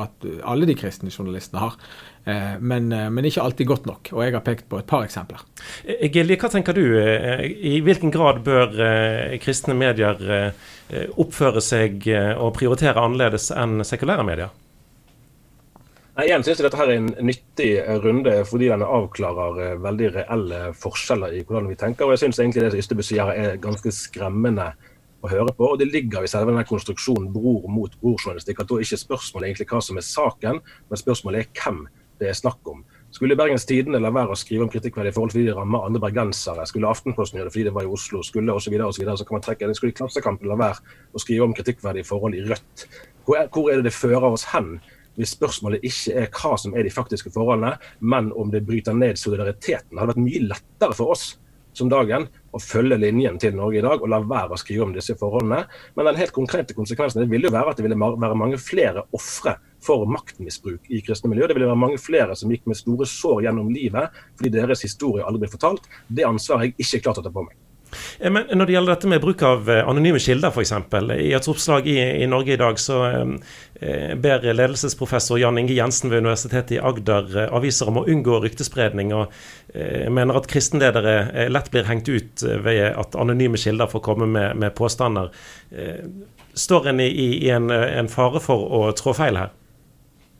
at 0.00 0.26
alle 0.48 0.68
de 0.68 0.76
kristne 0.78 1.10
journalistene 1.12 1.62
har. 1.62 1.76
Eh, 2.24 2.58
men, 2.60 2.92
eh, 2.92 3.10
men, 3.10 3.24
ikke 3.24 3.42
alltid 3.42 3.66
godt 3.66 3.86
nok. 3.86 4.12
Og 4.12 4.24
jeg 4.24 4.34
har 4.36 4.44
pekt 4.46 4.68
på 4.68 4.78
et 4.78 4.86
par 4.86 5.04
eksempler. 5.04 5.42
Eh, 5.84 6.08
Gilje, 6.12 6.38
hva 6.38 6.50
tenker 6.52 6.76
du? 6.76 6.84
I 6.92 7.80
hvilken 7.82 8.12
grad 8.14 8.42
bør 8.46 8.74
kristne 9.42 9.74
medier 9.74 10.52
oppføre 11.16 11.60
seg 11.64 12.04
og 12.36 12.52
prioritere 12.54 13.00
annerledes 13.00 13.50
enn 13.50 13.82
sekulære 13.84 14.26
medier? 14.26 14.50
Igjen 16.20 16.42
synes 16.44 16.60
jeg 16.60 16.66
dette 16.66 16.76
her 16.76 16.90
er 16.92 16.98
en 17.00 17.14
nyttig 17.24 17.70
runde 18.04 18.34
fordi 18.44 18.68
den 18.68 18.82
avklarer 18.84 19.78
veldig 19.80 20.10
reelle 20.18 20.58
forskjeller 20.76 21.38
i 21.38 21.40
hvordan 21.40 21.70
vi 21.70 21.78
tenker. 21.80 22.04
og 22.04 22.12
Jeg 22.12 22.26
synes 22.26 22.38
egentlig 22.38 22.62
det 22.66 22.72
som 22.74 22.82
Ystebø 22.82 23.06
sier 23.06 23.32
er 23.32 23.56
ganske 23.56 23.92
skremmende 23.96 24.74
å 25.22 25.30
høre 25.30 25.54
på. 25.56 25.72
og 25.72 25.78
Det 25.80 25.90
ligger 25.90 26.24
i 26.24 26.30
selve 26.30 26.52
denne 26.52 26.66
konstruksjonen 26.68 27.30
bror 27.32 27.68
mot 27.70 27.94
bror-journalistikk. 28.00 28.60
at 28.60 28.68
Da 28.68 28.80
ikke 28.82 29.00
spørsmålet 29.00 29.50
egentlig 29.50 29.68
hva 29.70 29.82
som 29.82 29.98
er 29.98 30.06
saken, 30.06 30.62
men 30.88 31.02
spørsmålet 31.04 31.40
er 31.40 31.62
hvem 31.62 31.86
det 32.20 32.30
er 32.30 32.38
snakk 32.38 32.66
om. 32.70 32.84
Skulle 33.12 33.36
Bergens 33.36 33.66
Tidende 33.68 34.00
la 34.00 34.08
være 34.14 34.32
å 34.32 34.38
skrive 34.38 34.64
om 34.64 34.70
kritikkverdige 34.72 35.12
forhold 35.12 35.34
fordi 35.34 35.50
de 35.50 35.56
rammer 35.56 35.84
andre 35.84 36.00
bergensere? 36.00 36.64
Skulle 36.68 36.88
Aftenposten 36.88 37.36
gjøre 37.36 37.50
det 37.50 37.52
fordi 37.52 37.66
det 37.68 37.74
var 37.76 37.84
i 37.84 37.92
Oslo? 37.92 38.22
Skulle 38.24 38.54
osv. 38.54 38.72
Så, 38.72 38.92
så, 38.96 39.16
så 39.20 39.26
kan 39.28 39.36
man 39.36 39.44
trekke 39.44 39.68
det. 39.68 39.76
Skulle 39.76 39.96
Klassekampen 39.98 40.48
la 40.48 40.56
være 40.56 40.80
å 41.12 41.20
skrive 41.20 41.44
om 41.44 41.52
kritikkverdige 41.56 42.08
forhold 42.08 42.38
i 42.38 42.46
Rødt? 42.46 42.86
Hvor 43.26 43.42
er, 43.42 43.50
hvor 43.52 43.68
er 43.68 43.80
det 43.82 43.90
det 43.90 43.96
fører 43.98 44.30
oss 44.30 44.46
hen? 44.54 44.78
Hvis 45.20 45.34
spørsmålet 45.36 45.84
ikke 45.84 46.22
er 46.22 46.30
hva 46.32 46.54
som 46.56 46.72
er 46.72 46.86
de 46.86 46.94
faktiske 46.94 47.34
forholdene, 47.34 47.74
men 48.00 48.30
om 48.32 48.48
det 48.54 48.64
bryter 48.64 48.96
ned 48.96 49.20
solidariteten. 49.20 49.92
Det 49.92 50.00
hadde 50.00 50.14
vært 50.14 50.24
mye 50.24 50.46
lettere 50.54 50.96
for 50.96 51.12
oss 51.12 51.34
som 51.76 51.90
dagen 51.92 52.28
å 52.52 52.60
følge 52.60 52.98
linjen 53.00 53.38
til 53.40 53.56
Norge 53.56 53.80
i 53.80 53.84
dag 53.84 54.02
og 54.02 54.10
la 54.12 54.20
være 54.20 54.56
å 54.56 54.60
skrive 54.60 54.86
om 54.86 54.94
disse 54.94 55.16
forholdene. 55.18 55.62
Men 55.96 56.10
den 56.10 56.20
helt 56.20 56.34
konkrete 56.36 56.76
konsekvensen 56.76 57.28
ville 57.30 57.48
jo 57.48 57.54
være 57.54 57.72
at 57.72 57.80
det 57.80 57.86
ville 57.86 57.98
være 57.98 58.38
mange 58.38 58.60
flere 58.60 59.06
ofre 59.16 59.56
for 59.82 60.06
maktmisbruk 60.10 60.90
i 60.92 61.02
kristne 61.04 61.32
miljø. 61.32 61.48
Det 61.48 61.56
ville 61.58 61.70
være 61.70 61.84
mange 61.86 62.00
flere 62.02 62.36
som 62.38 62.52
gikk 62.52 62.68
med 62.70 62.78
store 62.78 63.08
sår 63.08 63.46
gjennom 63.48 63.72
livet 63.72 64.22
fordi 64.36 64.54
deres 64.58 64.84
historie 64.86 65.26
aldri 65.26 65.46
ble 65.46 65.54
fortalt. 65.56 65.88
Det 66.08 66.28
ansvaret 66.28 66.60
har 66.60 66.70
jeg 66.70 66.86
ikke 66.86 67.06
klart 67.08 67.22
å 67.22 67.26
ta 67.26 67.34
på 67.34 67.46
meg. 67.48 67.56
Eh, 68.20 68.30
men 68.32 68.48
når 68.52 68.68
det 68.68 68.76
gjelder 68.76 68.94
dette 68.94 69.10
med 69.10 69.22
bruk 69.22 69.42
av 69.46 69.70
eh, 69.70 69.82
anonyme 69.88 70.20
kilder, 70.22 70.52
f.eks. 70.52 70.72
I 71.18 71.32
et 71.36 71.48
oppslag 71.52 71.88
i, 71.90 71.98
i, 72.22 72.26
Norge 72.30 72.54
i 72.54 72.60
dag 72.60 72.80
så 72.80 73.00
eh, 73.12 74.14
ber 74.16 74.46
ledelsesprofessor 74.48 75.40
Jan 75.42 75.58
Inge 75.58 75.76
Jensen 75.76 76.12
ved 76.12 76.24
Universitetet 76.24 76.76
i 76.76 76.82
Agder 76.82 77.30
eh, 77.44 77.54
aviser 77.54 77.90
om 77.92 78.02
å 78.02 78.06
unngå 78.08 78.40
ryktespredning, 78.44 79.14
og 79.16 79.32
eh, 79.74 80.08
mener 80.12 80.38
at 80.38 80.50
kristenledere 80.50 81.16
eh, 81.30 81.50
lett 81.52 81.72
blir 81.72 81.88
hengt 81.88 82.08
ut 82.08 82.44
ved 82.64 82.84
at 82.90 83.16
anonyme 83.18 83.60
kilder 83.60 83.90
får 83.90 84.04
komme 84.04 84.28
med, 84.28 84.56
med 84.56 84.74
påstander. 84.78 85.32
står 86.54 86.88
en 86.88 87.00
i, 87.00 87.08
i 87.46 87.50
en, 87.50 87.70
en, 87.70 88.08
fare 88.08 88.40
for 88.40 88.68
å 88.76 88.80
trå 88.96 89.14
feil 89.16 89.38
her? 89.40 89.52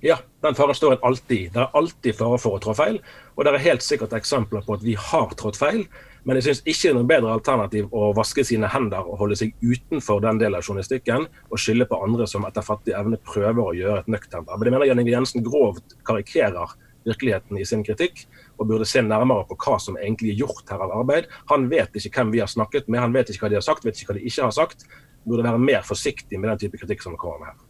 Ja, 0.02 0.16
den 0.42 0.56
faren 0.58 0.74
står 0.74 0.96
en 0.96 1.04
alltid. 1.06 1.52
Det 1.54 1.60
er 1.62 1.76
alltid 1.78 2.16
fare 2.18 2.38
for 2.42 2.56
å 2.56 2.62
trå 2.62 2.74
feil. 2.74 2.98
Og 3.36 3.46
det 3.46 3.52
er 3.52 3.64
helt 3.68 3.84
sikkert 3.86 4.16
eksempler 4.18 4.64
på 4.66 4.74
at 4.74 4.82
vi 4.82 4.96
har 4.98 5.30
trådt 5.38 5.60
feil. 5.60 5.84
Men 6.22 6.38
jeg 6.38 6.46
syns 6.46 6.60
ikke 6.62 6.82
det 6.84 6.90
er 6.92 6.96
noe 7.00 7.08
bedre 7.10 7.32
alternativ 7.34 7.88
å 7.90 8.12
vaske 8.14 8.44
sine 8.46 8.68
hender 8.70 9.02
og 9.02 9.18
holde 9.24 9.38
seg 9.40 9.56
utenfor 9.58 10.22
den 10.22 10.38
delen 10.38 10.54
av 10.58 10.62
journalistikken 10.62 11.26
og 11.48 11.58
skylde 11.58 11.88
på 11.90 11.98
andre 12.04 12.28
som 12.30 12.46
etter 12.46 12.62
fattig 12.66 12.94
evne 12.94 13.18
prøver 13.26 13.62
å 13.64 13.74
gjøre 13.74 14.04
et 14.04 14.12
nøkternt 14.14 14.46
arbeid. 14.46 14.70
Jeg 14.70 14.76
mener 14.76 14.90
Jan 14.90 15.02
Inge 15.02 15.16
Jensen 15.16 15.46
grovt 15.46 15.96
karikerer 16.06 16.76
virkeligheten 17.02 17.58
i 17.58 17.66
sin 17.66 17.82
kritikk, 17.82 18.26
og 18.58 18.68
burde 18.70 18.86
se 18.86 19.02
nærmere 19.02 19.46
på 19.48 19.56
hva 19.64 19.78
som 19.82 19.98
egentlig 19.98 20.36
er 20.36 20.44
gjort 20.44 20.70
her 20.70 20.84
av 20.84 20.94
arbeid. 21.00 21.26
Han 21.50 21.66
vet 21.72 21.96
ikke 21.98 22.20
hvem 22.20 22.30
vi 22.36 22.42
har 22.44 22.50
snakket 22.50 22.86
med, 22.86 23.02
han 23.02 23.16
vet 23.16 23.32
ikke 23.32 23.46
hva 23.46 23.50
de 23.50 23.58
har 23.58 23.66
sagt, 23.66 23.86
vet 23.86 23.98
ikke 23.98 24.12
hva 24.12 24.18
de 24.20 24.26
ikke 24.28 24.46
har 24.46 24.54
sagt. 24.54 24.86
Burde 25.26 25.46
være 25.46 25.58
mer 25.62 25.82
forsiktig 25.86 26.38
med 26.38 26.52
den 26.52 26.62
type 26.62 26.78
kritikk 26.78 27.02
som 27.02 27.18
kommer 27.18 27.42
med 27.42 27.50
her. 27.52 27.60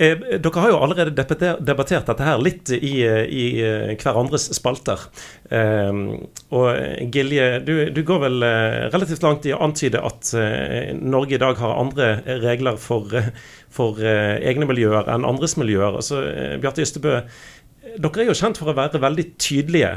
Eh, 0.00 0.16
dere 0.40 0.62
har 0.62 0.72
jo 0.72 0.80
allerede 0.80 1.12
debattert 1.12 2.08
dette 2.08 2.26
her 2.26 2.40
litt 2.42 2.72
i, 2.72 2.94
i 3.04 3.44
eh, 3.60 3.92
hverandres 4.00 4.48
spalter. 4.56 5.06
Eh, 5.52 5.92
og 6.56 7.12
Gilje, 7.14 7.48
du, 7.66 7.74
du, 7.94 8.02
går 8.06 8.24
vel 8.24 8.46
eh, 8.46 8.80
relativt 8.94 9.24
langt 9.26 9.48
i 9.48 9.54
å 9.56 9.62
antyde 9.66 10.02
at 10.02 10.32
eh, 10.38 10.92
Norge 10.96 11.36
i 11.36 11.42
dag 11.42 11.60
har 11.60 11.78
andre 11.82 12.10
regler 12.42 12.80
for, 12.80 13.12
for 13.72 14.00
eh, 14.02 14.38
egne 14.50 14.68
miljøer 14.70 15.10
enn 15.12 15.28
andres 15.28 15.58
miljøer. 15.60 16.00
Altså, 16.00 16.22
Bjarte 16.62 16.86
Ystebø, 16.86 17.20
dere 18.00 18.22
er 18.22 18.30
jo 18.30 18.38
kjent 18.38 18.60
for 18.60 18.70
å 18.70 18.76
være 18.76 19.00
veldig 19.02 19.24
tydelige, 19.40 19.96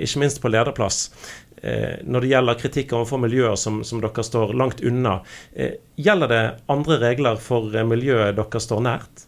ikke 0.00 0.20
minst 0.22 0.38
på 0.40 0.48
lederplass. 0.48 1.10
Eh, 1.62 2.02
når 2.04 2.20
det 2.20 2.32
gjelder 2.32 2.58
kritikk 2.60 2.92
overfor 2.92 3.20
miljøer 3.22 3.56
som, 3.56 3.80
som 3.84 4.02
dere 4.02 4.24
står 4.24 4.52
langt 4.58 4.82
unna. 4.84 5.20
Eh, 5.54 5.78
gjelder 5.96 6.32
det 6.32 6.42
andre 6.72 6.98
regler 7.00 7.40
for 7.40 7.72
eh, 7.72 7.86
miljøet 7.86 8.36
dere 8.36 8.60
står 8.62 8.84
nært? 8.84 9.24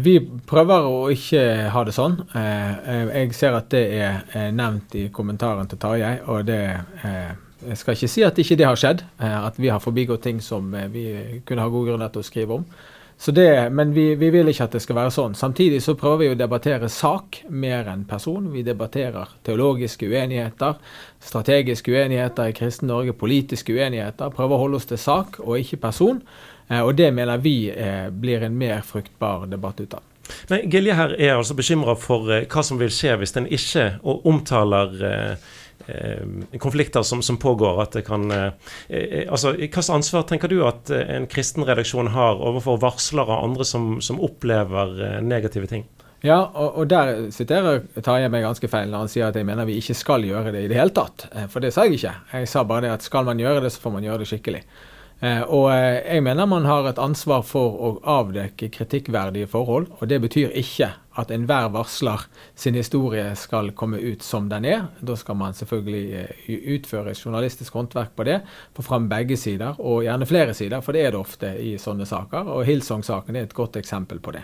Vi 0.00 0.14
prøver 0.48 0.86
å 0.88 1.10
ikke 1.12 1.40
ha 1.68 1.80
det 1.84 1.92
sånn. 1.92 2.14
Jeg 2.32 3.34
ser 3.36 3.52
at 3.52 3.66
det 3.68 3.82
er 4.00 4.54
nevnt 4.56 4.94
i 4.96 5.02
kommentaren 5.12 5.68
til 5.68 5.76
Tarjei, 5.82 6.14
og 6.24 6.46
det 6.48 6.56
jeg 7.04 7.76
skal 7.76 7.98
ikke 7.98 8.08
si 8.08 8.24
at 8.24 8.40
ikke 8.40 8.56
det 8.56 8.64
har 8.64 8.80
skjedd, 8.80 9.02
at 9.20 9.60
vi 9.60 9.68
har 9.68 9.84
forbigått 9.84 10.24
ting 10.24 10.40
som 10.40 10.72
vi 10.88 11.04
kunne 11.44 11.66
ha 11.66 11.68
god 11.68 11.90
grunn 11.90 12.06
til 12.16 12.24
å 12.24 12.24
skrive 12.24 12.56
om. 12.56 12.64
Det, 13.24 13.70
men 13.70 13.92
vi, 13.94 14.14
vi, 14.14 14.28
vil 14.30 14.50
ikke 14.50 14.66
at 14.66 14.74
det 14.76 14.82
skal 14.84 14.98
være 14.98 15.12
sånn. 15.14 15.36
Samtidig 15.38 15.78
så 15.82 15.94
prøver 15.96 16.20
vi 16.20 16.30
å 16.34 16.38
debattere 16.38 16.90
sak 16.92 17.40
mer 17.48 17.86
enn 17.88 18.02
person. 18.08 18.50
Vi 18.52 18.64
debatterer 18.66 19.30
teologiske 19.46 20.08
uenigheter, 20.10 20.76
strategiske 21.24 21.94
uenigheter 21.94 22.50
i 22.50 22.56
kristen 22.56 22.90
Norge, 22.92 23.14
politiske 23.16 23.72
uenigheter. 23.72 24.34
Prøver 24.34 24.56
å 24.56 24.64
holde 24.66 24.82
oss 24.82 24.90
til 24.90 25.00
sak 25.00 25.38
og 25.40 25.56
ikke 25.62 25.80
person. 25.86 26.20
Eh, 26.68 26.80
og 26.80 26.94
det 26.98 27.10
mener 27.14 27.40
vi 27.40 27.70
eh, 27.70 28.10
blir 28.10 28.44
en 28.44 28.58
mer 28.58 28.84
fruktbar 28.86 29.46
debatt 29.50 29.80
ut 29.80 29.96
av. 29.96 30.04
Men 30.48 30.70
Gilje 30.72 30.96
her 30.96 31.16
er 31.20 31.34
altså 31.36 31.56
bekymra 31.56 31.96
for 32.00 32.30
eh, 32.32 32.46
hva 32.50 32.64
som 32.64 32.80
vil 32.80 32.92
skje 32.92 33.18
hvis 33.20 33.36
en 33.40 33.48
ikke 33.52 33.90
omtaler 34.02 34.94
konflikter 36.58 37.02
som, 37.02 37.22
som, 37.22 37.36
pågår. 37.36 37.82
at 37.82 37.92
det 37.92 38.02
kan, 38.02 38.30
eh, 38.30 38.52
eh 38.88 39.32
altså, 39.32 39.52
Hvilket 39.52 39.90
ansvar 39.90 40.22
tenker 40.22 40.48
du 40.48 40.62
at 40.66 40.90
eh, 40.90 41.16
en 41.16 41.26
kristen 41.26 41.64
redaksjon 41.64 42.08
har 42.14 42.40
overfor 42.40 42.80
varslere 42.80 43.28
og 43.28 43.50
andre 43.50 43.64
som, 43.64 44.00
som 44.00 44.20
opplever 44.20 44.96
eh, 45.04 45.20
negative 45.22 45.66
ting? 45.66 45.84
Ja, 46.24 46.38
og, 46.54 46.78
og 46.78 46.88
der 46.88 47.28
siterer 47.36 47.82
Tarjei 48.00 48.30
meg 48.32 48.46
ganske 48.46 48.68
feil 48.72 48.88
når 48.88 49.04
han 49.04 49.12
sier 49.12 49.28
at 49.28 49.36
jeg 49.36 49.44
mener 49.44 49.68
vi 49.68 49.76
ikke 49.76 49.96
skal 49.98 50.24
gjøre 50.24 50.54
det 50.54 50.64
i 50.64 50.70
det 50.72 50.78
hele 50.78 50.94
tatt. 50.96 51.26
For 51.52 51.60
det 51.60 51.74
sa 51.74 51.84
jeg 51.84 51.98
ikke. 51.98 52.14
Jeg 52.32 52.48
sa 52.48 52.64
bare 52.64 52.86
det 52.86 52.94
at 52.94 53.04
skal 53.04 53.28
man 53.28 53.40
gjøre 53.42 53.60
det, 53.60 53.74
så 53.74 53.82
får 53.82 53.92
man 53.98 54.06
gjøre 54.06 54.22
det 54.22 54.30
skikkelig. 54.30 54.62
Eh, 55.24 55.42
og 55.42 55.68
jeg 55.72 56.24
mener 56.24 56.48
man 56.48 56.66
har 56.68 56.88
et 56.88 57.00
ansvar 57.00 57.44
for 57.46 57.76
å 57.76 57.90
avdekke 58.16 58.70
kritikkverdige 58.72 59.48
forhold. 59.52 59.90
Og 60.00 60.08
det 60.10 60.22
betyr 60.24 60.56
ikke 60.56 60.90
at 61.20 61.30
enhver 61.30 61.68
varsler 61.74 62.24
sin 62.58 62.74
historie 62.74 63.26
skal 63.38 63.70
komme 63.78 64.00
ut 64.02 64.22
som 64.22 64.48
den 64.50 64.66
er. 64.66 64.86
Da 65.00 65.16
skal 65.18 65.38
man 65.38 65.54
selvfølgelig 65.54 66.04
eh, 66.20 66.56
utføre 66.74 67.14
journalistisk 67.14 67.74
håndverk 67.78 68.16
på 68.16 68.26
det. 68.26 68.40
Få 68.74 68.82
fram 68.86 69.08
begge 69.10 69.38
sider, 69.38 69.78
og 69.78 70.02
gjerne 70.06 70.28
flere 70.28 70.54
sider, 70.54 70.82
for 70.84 70.96
det 70.96 71.04
er 71.04 71.14
det 71.14 71.20
ofte 71.20 71.52
i 71.62 71.76
sånne 71.80 72.06
saker. 72.08 72.50
Og 72.56 72.66
Hillsong-saken 72.66 73.38
er 73.38 73.46
et 73.46 73.56
godt 73.56 73.78
eksempel 73.80 74.22
på 74.24 74.34
det. 74.34 74.42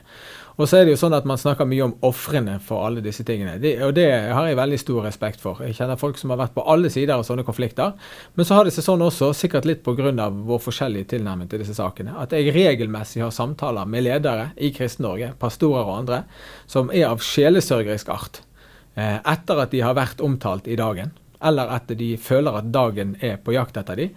Og 0.61 0.69
så 0.69 0.76
er 0.76 0.85
det 0.85 0.93
jo 0.93 1.00
sånn 1.00 1.14
at 1.17 1.25
man 1.29 1.40
snakker 1.40 1.64
mye 1.69 1.87
om 1.87 1.95
ofrene 2.05 2.59
for 2.61 2.85
alle 2.85 3.00
disse 3.05 3.25
tingene. 3.25 3.55
Det, 3.62 3.79
og 3.87 3.95
det 3.97 4.05
har 4.37 4.45
jeg 4.45 4.59
veldig 4.59 4.81
stor 4.83 5.07
respekt 5.09 5.40
for. 5.40 5.62
Jeg 5.64 5.79
kjenner 5.79 6.00
folk 6.00 6.21
som 6.21 6.35
har 6.35 6.40
vært 6.43 6.52
på 6.57 6.64
alle 6.69 6.90
sider 6.93 7.14
av 7.14 7.25
sånne 7.25 7.47
konflikter. 7.49 7.95
Men 8.37 8.49
så 8.49 8.59
har 8.59 8.69
det 8.69 8.75
seg 8.76 8.85
sånn 8.85 9.07
også, 9.07 9.31
sikkert 9.37 9.69
litt 9.69 9.81
pga. 9.87 10.29
vår 10.29 10.61
forskjellige 10.61 11.14
tilnærming 11.14 11.49
til 11.49 11.64
disse 11.64 11.79
sakene, 11.79 12.12
at 12.21 12.37
jeg 12.37 12.52
regelmessig 12.52 13.25
har 13.25 13.33
samtaler 13.33 13.88
med 13.88 14.05
ledere 14.05 14.50
i 14.61 14.73
Kristen-Norge, 14.76 15.33
pastorer 15.40 15.87
og 15.87 15.97
andre, 16.02 16.23
som 16.67 16.93
er 16.93 17.09
av 17.09 17.25
sjelesørgerisk 17.25 18.12
art. 18.12 18.43
Eh, 19.00 19.17
etter 19.17 19.64
at 19.64 19.73
de 19.73 19.81
har 19.81 19.97
vært 19.97 20.21
omtalt 20.21 20.69
i 20.69 20.76
dagen 20.76 21.17
eller 21.40 21.71
etter 21.73 21.97
de 21.97 22.11
føler 22.21 22.59
at 22.59 22.69
dagen 22.73 23.14
er 23.25 23.38
på 23.40 23.55
jakt 23.55 23.79
etter 23.81 23.97
dem. 23.97 24.17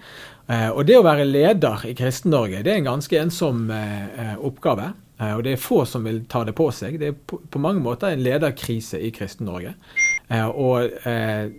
Eh, 0.51 0.69
og 0.73 0.83
det 0.87 0.97
å 0.99 1.05
være 1.05 1.23
leder 1.23 1.85
i 1.87 1.95
Kristen-Norge, 1.95 2.63
det 2.65 2.73
er 2.73 2.81
en 2.81 2.89
ganske 2.89 3.19
ensom 3.21 3.69
eh, 3.71 4.35
oppgave. 4.43 4.91
Eh, 5.21 5.33
og 5.35 5.43
det 5.45 5.55
er 5.55 5.61
få 5.61 5.83
som 5.89 6.05
vil 6.07 6.23
ta 6.29 6.43
det 6.47 6.55
på 6.57 6.69
seg. 6.73 6.97
Det 7.01 7.11
er 7.11 7.17
på, 7.17 7.61
mange 7.61 7.83
måter 7.83 8.13
en 8.13 8.23
lederkrise 8.23 8.99
i 9.01 9.11
Kristen-Norge. 9.13 9.75
Eh, 10.27 10.47
og 10.47 11.07
eh, 11.07 11.49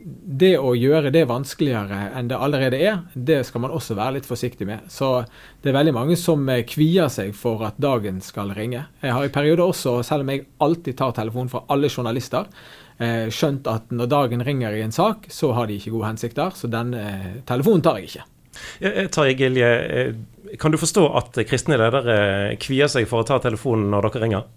det 0.43 0.55
å 0.59 0.75
gjøre 0.79 1.13
det 1.15 1.27
vanskeligere 1.31 2.11
enn 2.19 2.31
det 2.33 2.41
allerede 2.41 2.81
er, 2.83 3.03
det 3.15 3.43
skal 3.49 3.65
man 3.65 3.75
også 3.75 3.97
være 3.99 4.19
litt 4.19 4.29
forsiktig 4.29 4.69
med. 4.69 4.89
Så 4.93 5.17
det 5.63 5.71
er 5.71 5.79
veldig 5.79 5.97
mange 5.97 6.19
som 6.21 6.49
kvier 6.69 7.13
seg 7.13 7.35
for 7.39 7.65
at 7.69 7.79
dagen 7.83 8.21
skal 8.25 8.55
ringe. 8.57 8.87
Jeg 9.05 9.17
har 9.17 9.27
i 9.27 9.35
perioder 9.35 9.67
også, 9.69 10.01
selv 10.07 10.27
om 10.27 10.35
jeg 10.35 10.47
alltid 10.65 10.99
tar 10.99 11.15
telefonen 11.17 11.53
fra 11.53 11.65
alle 11.73 11.93
journalister, 11.93 12.51
skjønt 12.95 13.67
at 13.67 13.89
når 13.91 14.07
dagen 14.07 14.45
ringer 14.47 14.77
i 14.77 14.85
en 14.85 14.95
sak, 14.95 15.27
så 15.27 15.51
har 15.57 15.67
de 15.67 15.81
ikke 15.81 15.91
gode 15.97 16.13
hensikter. 16.13 16.55
Så 16.55 16.71
den 16.71 16.95
telefonen 17.43 17.83
tar 17.83 17.99
jeg 17.99 18.13
ikke. 18.13 18.27
Tarjei 19.15 19.37
Gilje, 19.39 19.71
kan 20.61 20.75
du 20.75 20.79
forstå 20.81 21.07
at 21.21 21.41
kristne 21.49 21.79
ledere 21.81 22.19
kvier 22.63 22.91
seg 22.93 23.09
for 23.11 23.23
å 23.23 23.29
ta 23.29 23.41
telefonen 23.43 23.91
når 23.95 24.09
dere 24.09 24.23
ringer? 24.27 24.53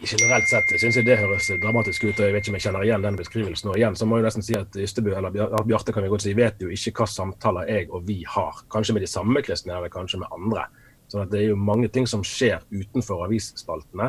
Generelt 0.00 0.48
sett 0.48 0.70
syns 0.80 0.96
jeg 0.96 1.04
det 1.04 1.18
høres 1.20 1.50
dramatisk 1.60 2.06
ut, 2.06 2.14
og 2.14 2.22
jeg 2.24 2.32
vet 2.32 2.46
ikke 2.46 2.52
om 2.54 2.56
jeg 2.56 2.64
kjenner 2.64 2.84
igjen 2.86 3.02
den 3.04 3.18
beskrivelsen. 3.18 3.68
Og 3.68 3.76
igjen 3.76 3.98
så 4.00 4.06
må 4.08 4.16
jeg 4.16 4.24
nesten 4.30 4.44
si 4.46 4.54
at 4.56 4.78
Ystebø 4.80 5.12
eller 5.12 5.34
Bjarte 5.68 5.92
kan 5.92 6.06
vi 6.06 6.12
godt 6.12 6.24
si, 6.24 6.32
vet 6.38 6.62
jo 6.64 6.70
ikke 6.72 7.02
hva 7.02 7.06
samtaler 7.10 7.68
jeg 7.68 7.90
og 7.92 8.06
vi 8.08 8.22
har. 8.24 8.62
Kanskje 8.72 8.96
med 8.96 9.04
de 9.04 9.10
samme 9.12 9.42
kristne, 9.44 9.76
eller 9.76 9.92
kanskje 9.92 10.22
med 10.22 10.32
andre. 10.32 10.64
Så 11.12 11.26
det 11.28 11.42
er 11.42 11.50
jo 11.50 11.60
mange 11.60 11.90
ting 11.92 12.08
som 12.08 12.24
skjer 12.24 12.64
utenfor 12.70 13.26
avisspaltene. 13.26 14.08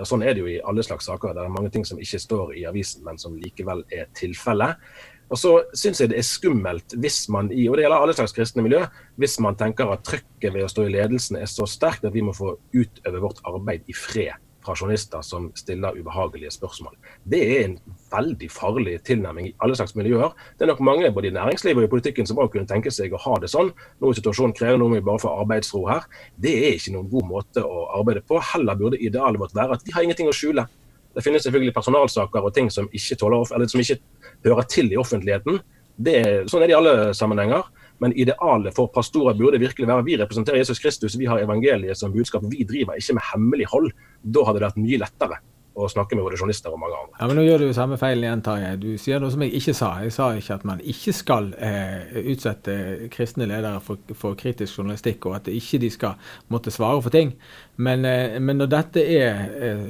Og 0.00 0.06
Sånn 0.08 0.26
er 0.26 0.34
det 0.34 0.42
jo 0.42 0.50
i 0.50 0.58
alle 0.66 0.82
slags 0.86 1.06
saker. 1.06 1.36
Det 1.36 1.44
er 1.44 1.54
mange 1.54 1.70
ting 1.74 1.86
som 1.86 2.02
ikke 2.02 2.22
står 2.22 2.52
i 2.58 2.66
avisen, 2.66 3.04
men 3.06 3.18
som 3.18 3.38
likevel 3.38 3.84
er 3.94 4.10
tilfellet. 4.18 4.82
Og 5.30 5.38
så 5.38 5.54
syns 5.78 6.02
jeg 6.02 6.10
det 6.10 6.18
er 6.18 6.26
skummelt 6.26 6.96
hvis 6.98 7.22
man 7.30 7.52
i, 7.54 7.68
og 7.70 7.78
det 7.78 7.86
gjelder 7.86 8.02
alle 8.02 8.16
slags 8.18 8.34
kristne 8.34 8.64
miljø, 8.66 8.82
hvis 9.20 9.38
man 9.42 9.58
tenker 9.58 9.92
at 9.94 10.04
trykket 10.06 10.54
ved 10.54 10.66
å 10.66 10.70
stå 10.70 10.88
i 10.88 10.94
ledelsen 10.96 11.38
er 11.38 11.50
så 11.50 11.68
sterkt 11.70 12.06
at 12.06 12.14
vi 12.16 12.24
må 12.26 12.34
få 12.36 12.56
utøve 12.74 13.22
vårt 13.22 13.42
arbeid 13.46 13.86
i 13.86 13.96
fred 13.96 14.34
fra 14.60 14.74
journalister 14.76 15.22
som 15.24 15.48
stiller 15.56 15.96
ubehagelige 15.96 16.50
spørsmål. 16.52 16.96
Det 17.24 17.40
er 17.40 17.62
en 17.64 17.76
veldig 18.12 18.50
farlig 18.52 18.98
tilnærming 19.06 19.48
i 19.48 19.54
alle 19.64 19.76
slags 19.78 19.94
miljøer. 19.96 20.34
Det 20.58 20.66
er 20.66 20.72
nok 20.72 20.82
mange 20.84 21.12
både 21.14 21.30
i 21.30 21.34
næringslivet 21.36 21.80
og 21.80 21.88
i 21.88 21.92
politikken 21.94 22.28
som 22.28 22.38
også 22.38 22.56
kunne 22.56 22.68
tenke 22.68 22.92
seg 22.92 23.14
å 23.14 23.22
ha 23.24 23.38
det 23.40 23.48
sånn. 23.52 23.72
Nå 23.72 24.10
er 24.10 24.18
situasjonen 24.18 24.56
krevende, 24.56 24.82
nå 24.84 24.90
må 24.90 25.00
vi 25.00 25.06
bare 25.06 25.22
få 25.22 25.32
arbeidsro 25.44 25.86
her. 25.88 26.04
Det 26.36 26.52
er 26.58 26.76
ikke 26.76 26.94
noen 26.96 27.08
god 27.14 27.30
måte 27.30 27.64
å 27.64 27.86
arbeide 28.00 28.24
på. 28.26 28.42
Heller 28.52 28.78
burde 28.82 29.00
idealet 29.00 29.40
vårt 29.40 29.56
være 29.56 29.78
at 29.78 29.86
vi 29.86 29.96
har 29.96 30.04
ingenting 30.04 30.28
å 30.28 30.36
skjule. 30.36 30.66
Det 31.14 31.24
finnes 31.24 31.42
selvfølgelig 31.46 31.74
personalsaker 31.74 32.46
og 32.46 32.54
ting 32.54 32.70
som 32.70 32.88
ikke, 32.92 33.18
tåler, 33.18 33.52
eller 33.56 33.70
som 33.70 33.82
ikke 33.82 33.98
hører 34.46 34.68
til 34.70 34.92
i 34.92 34.98
offentligheten. 35.00 35.60
Det, 36.00 36.16
sånn 36.48 36.64
er 36.64 36.70
det 36.70 36.76
i 36.76 36.78
alle 36.78 36.96
sammenhenger. 37.16 37.66
Men 38.00 38.14
idealet 38.16 38.72
for 38.72 38.88
pastorer 38.94 39.36
burde 39.36 39.60
virkelig 39.60 39.88
være 39.90 40.06
vi 40.06 40.16
representerer 40.16 40.62
Jesus 40.62 40.80
Kristus, 40.80 41.18
vi 41.20 41.28
har 41.28 41.42
evangeliet 41.42 41.98
som 42.00 42.14
budskap. 42.14 42.46
Vi 42.48 42.64
driver 42.64 42.96
ikke 42.96 43.18
med 43.18 43.26
hemmelighold. 43.34 43.90
Da 44.22 44.44
hadde 44.46 44.62
det 44.62 44.68
vært 44.70 44.80
mye 44.80 45.00
lettere 45.02 45.40
å 45.80 45.88
snakke 45.88 46.16
med 46.16 46.24
både 46.24 46.38
journalister 46.40 46.72
og 46.72 46.80
mange 46.80 46.96
andre. 46.96 47.16
Ja, 47.20 47.28
men 47.28 47.38
Nå 47.38 47.44
gjør 47.44 47.62
du 47.62 47.66
jo 47.68 47.76
samme 47.76 47.98
feilen 48.00 48.24
igjen, 48.24 48.42
Tarjei. 48.44 48.72
Du 48.80 48.88
sier 49.00 49.20
noe 49.22 49.32
som 49.32 49.44
jeg 49.44 49.52
ikke 49.60 49.74
sa. 49.76 49.90
Jeg 50.04 50.14
sa 50.16 50.30
ikke 50.36 50.56
at 50.56 50.64
man 50.68 50.80
ikke 50.92 51.14
skal 51.16 51.52
eh, 51.62 52.16
utsette 52.32 52.76
kristne 53.14 53.48
ledere 53.50 53.82
for, 53.84 54.00
for, 54.16 54.38
kritisk 54.40 54.80
journalistikk, 54.80 55.28
og 55.28 55.38
at 55.38 55.52
ikke 55.52 55.80
de 55.84 55.92
skal 55.92 56.32
måtte 56.52 56.74
svare 56.74 57.04
for 57.04 57.14
ting. 57.14 57.36
Men, 57.76 58.04
eh, 58.08 58.40
men 58.42 58.60
når 58.60 58.72
dette 58.74 59.04
er 59.04 59.44
eh, 59.60 59.86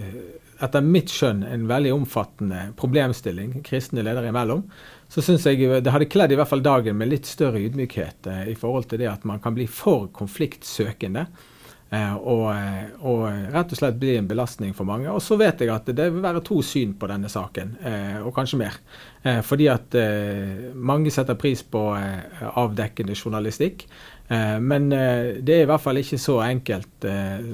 etter 0.60 0.84
mitt 0.84 1.12
skjønn 1.12 1.42
en 1.46 1.66
veldig 1.70 1.92
omfattende 1.94 2.70
problemstilling 2.80 3.60
kristne 3.66 4.04
ledere 4.04 4.32
imellom, 4.32 4.64
så 5.10 5.24
syns 5.24 5.46
jeg 5.48 5.80
det 5.82 5.94
hadde 5.94 6.08
kledd 6.12 6.34
i 6.34 6.38
hvert 6.38 6.50
fall 6.50 6.64
dagen 6.64 6.98
med 7.00 7.10
litt 7.10 7.28
større 7.28 7.62
ydmykhet 7.64 8.28
eh, 8.30 8.44
i 8.52 8.58
forhold 8.58 8.90
til 8.90 9.02
det 9.02 9.08
at 9.10 9.24
man 9.28 9.40
kan 9.42 9.56
bli 9.56 9.66
for 9.70 10.10
konfliktsøkende. 10.16 11.26
Eh, 11.90 12.12
og, 12.14 12.44
eh, 12.54 12.90
og, 13.02 13.24
rett 13.50 13.72
og 13.74 13.78
slett 13.80 13.96
bli 13.98 14.12
en 14.14 14.28
belastning 14.30 14.74
for 14.78 14.86
mange. 14.86 15.10
Og 15.10 15.18
så 15.24 15.34
vet 15.40 15.64
jeg 15.64 15.72
at 15.74 15.88
det 15.90 16.06
vil 16.12 16.22
være 16.22 16.42
to 16.46 16.60
syn 16.62 16.94
på 16.98 17.08
denne 17.10 17.30
saken, 17.30 17.74
eh, 17.82 18.20
og 18.22 18.34
kanskje 18.36 18.60
mer. 18.62 18.78
Fordi 19.20 19.66
at 19.68 19.92
mange 20.80 21.10
setter 21.12 21.36
pris 21.36 21.60
på 21.60 21.80
avdekkende 22.56 23.12
journalistikk. 23.12 23.82
Men 24.64 24.86
det 24.88 25.56
er 25.58 25.66
i 25.66 25.68
hvert 25.68 25.82
fall 25.84 26.00
ikke 26.00 26.16
så 26.16 26.38
enkelt, 26.46 27.04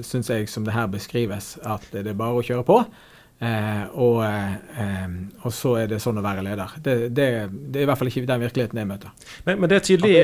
syns 0.07 0.31
jeg, 0.31 0.47
som 0.47 0.63
det 0.63 0.71
her 0.71 0.87
beskrives, 0.87 1.57
at 1.59 1.83
det 1.91 2.05
er 2.07 2.15
bare 2.15 2.39
å 2.39 2.45
kjøre 2.47 2.63
på. 2.63 2.77
Og, 3.99 4.23
og, 4.23 5.51
så 5.51 5.75
er 5.81 5.91
det 5.91 5.99
sånn 5.99 6.21
å 6.21 6.23
være 6.23 6.47
leder. 6.47 6.79
Det, 6.79 6.95
det, 7.11 7.27
det 7.51 7.81
er 7.81 7.83
i 7.83 7.91
hvert 7.91 7.99
fall 7.99 8.13
ikke 8.13 8.23
den 8.31 8.45
virkeligheten 8.45 8.79
jeg 8.79 8.91
møter. 8.95 9.35
Men, 9.43 9.59
men 9.59 9.73
det 9.73 9.81
er 9.81 9.87
tydelig 9.89 10.15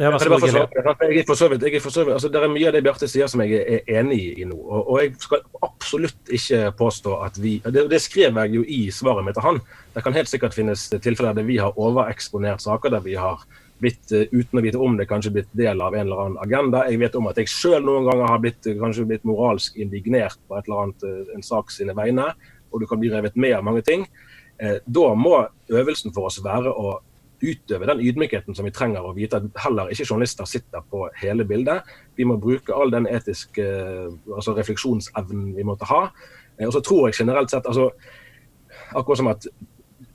ja, 0.00 0.10
det, 0.16 1.24
for 1.28 1.36
så 1.36 1.48
vidt, 1.52 1.64
jeg 1.68 1.82
for 1.82 1.92
så 1.92 2.04
vidt, 2.06 2.14
altså, 2.16 2.28
det 2.32 2.40
er 2.40 2.52
mye 2.52 2.68
av 2.70 2.76
det 2.76 2.80
Bjarte 2.86 3.08
sier 3.10 3.28
som 3.28 3.42
jeg 3.44 3.58
er 3.60 3.90
enig 4.00 4.20
i 4.40 4.46
nå. 4.48 4.56
Og, 4.56 4.78
og, 4.80 5.00
jeg 5.02 5.12
skal 5.20 5.42
absolutt 5.66 6.32
ikke 6.32 6.70
påstå 6.78 7.16
at 7.26 7.36
vi 7.40 7.58
det, 7.66 7.84
det, 7.90 8.00
skrev 8.00 8.38
jeg 8.40 8.54
jo 8.56 8.62
i 8.64 8.80
svaret 8.94 9.26
mitt 9.26 9.36
til 9.36 9.44
han. 9.44 9.60
Det 9.92 10.04
kan 10.06 10.16
helt 10.16 10.30
sikkert 10.30 10.56
finnes 10.56 10.86
tilfeller 10.94 11.36
der 11.36 11.44
vi 11.44 11.58
har 11.60 11.76
overeksponert 11.76 12.64
saker, 12.64 12.94
der 12.96 13.04
vi 13.04 13.18
har 13.20 13.44
blitt, 13.80 14.00
eh, 14.16 14.32
uten 14.32 14.60
å 14.60 14.64
vite 14.64 14.80
om 14.80 14.96
det, 14.96 15.08
kanskje 15.10 15.34
blitt 15.36 15.52
del 15.56 15.84
av 15.84 15.94
en 15.94 16.06
eller 16.06 16.24
annen 16.24 16.40
agenda. 16.46 16.86
Jeg 16.88 17.02
vet 17.02 17.20
om 17.20 17.28
at 17.28 17.40
jeg 17.40 17.52
sjøl 17.52 17.84
noen 17.84 18.08
ganger 18.08 18.32
har 18.32 18.40
blitt, 18.40 18.72
kanskje 18.80 19.06
blitt 19.08 19.28
moralsk 19.28 19.76
indignert 19.80 20.40
på 20.48 20.56
et 20.56 20.68
eller 20.68 20.86
annet, 20.86 21.06
eh, 21.08 21.36
en 21.36 21.44
sak 21.44 21.72
sine 21.74 21.96
vegne, 21.96 22.30
og 22.72 22.80
du 22.80 22.86
kan 22.88 23.00
bli 23.00 23.12
revet 23.12 23.36
med 23.36 23.56
av 23.58 23.64
mange 23.68 23.84
ting. 23.84 24.06
Eh, 24.60 24.78
da 24.86 25.14
må 25.16 25.46
øvelsen 25.68 26.12
for 26.12 26.28
oss 26.28 26.40
være 26.44 26.72
å 26.72 27.00
utøve 27.40 27.88
den 27.88 28.02
ydmykheten 28.04 28.56
som 28.56 28.66
vi 28.68 28.74
trenger, 28.74 29.04
å 29.04 29.14
vite 29.16 29.40
at 29.40 29.62
heller 29.64 29.90
ikke 29.92 30.06
journalister 30.06 30.48
sitter 30.48 30.84
på 30.92 31.06
hele 31.20 31.46
bildet. 31.48 31.88
Vi 32.16 32.26
må 32.28 32.38
bruke 32.40 32.76
all 32.76 32.92
den 32.92 33.08
etiske 33.10 33.66
altså 34.36 34.54
refleksjonsevnen 34.58 35.54
vi 35.56 35.66
måtte 35.66 35.88
ha. 35.90 36.06
Eh, 36.58 36.66
og 36.68 36.74
så 36.76 36.84
tror 36.84 37.08
jeg 37.08 37.22
generelt 37.22 37.52
sett 37.52 37.66
altså, 37.66 37.90
Akkurat 38.90 39.20
som 39.20 39.28
at 39.30 39.44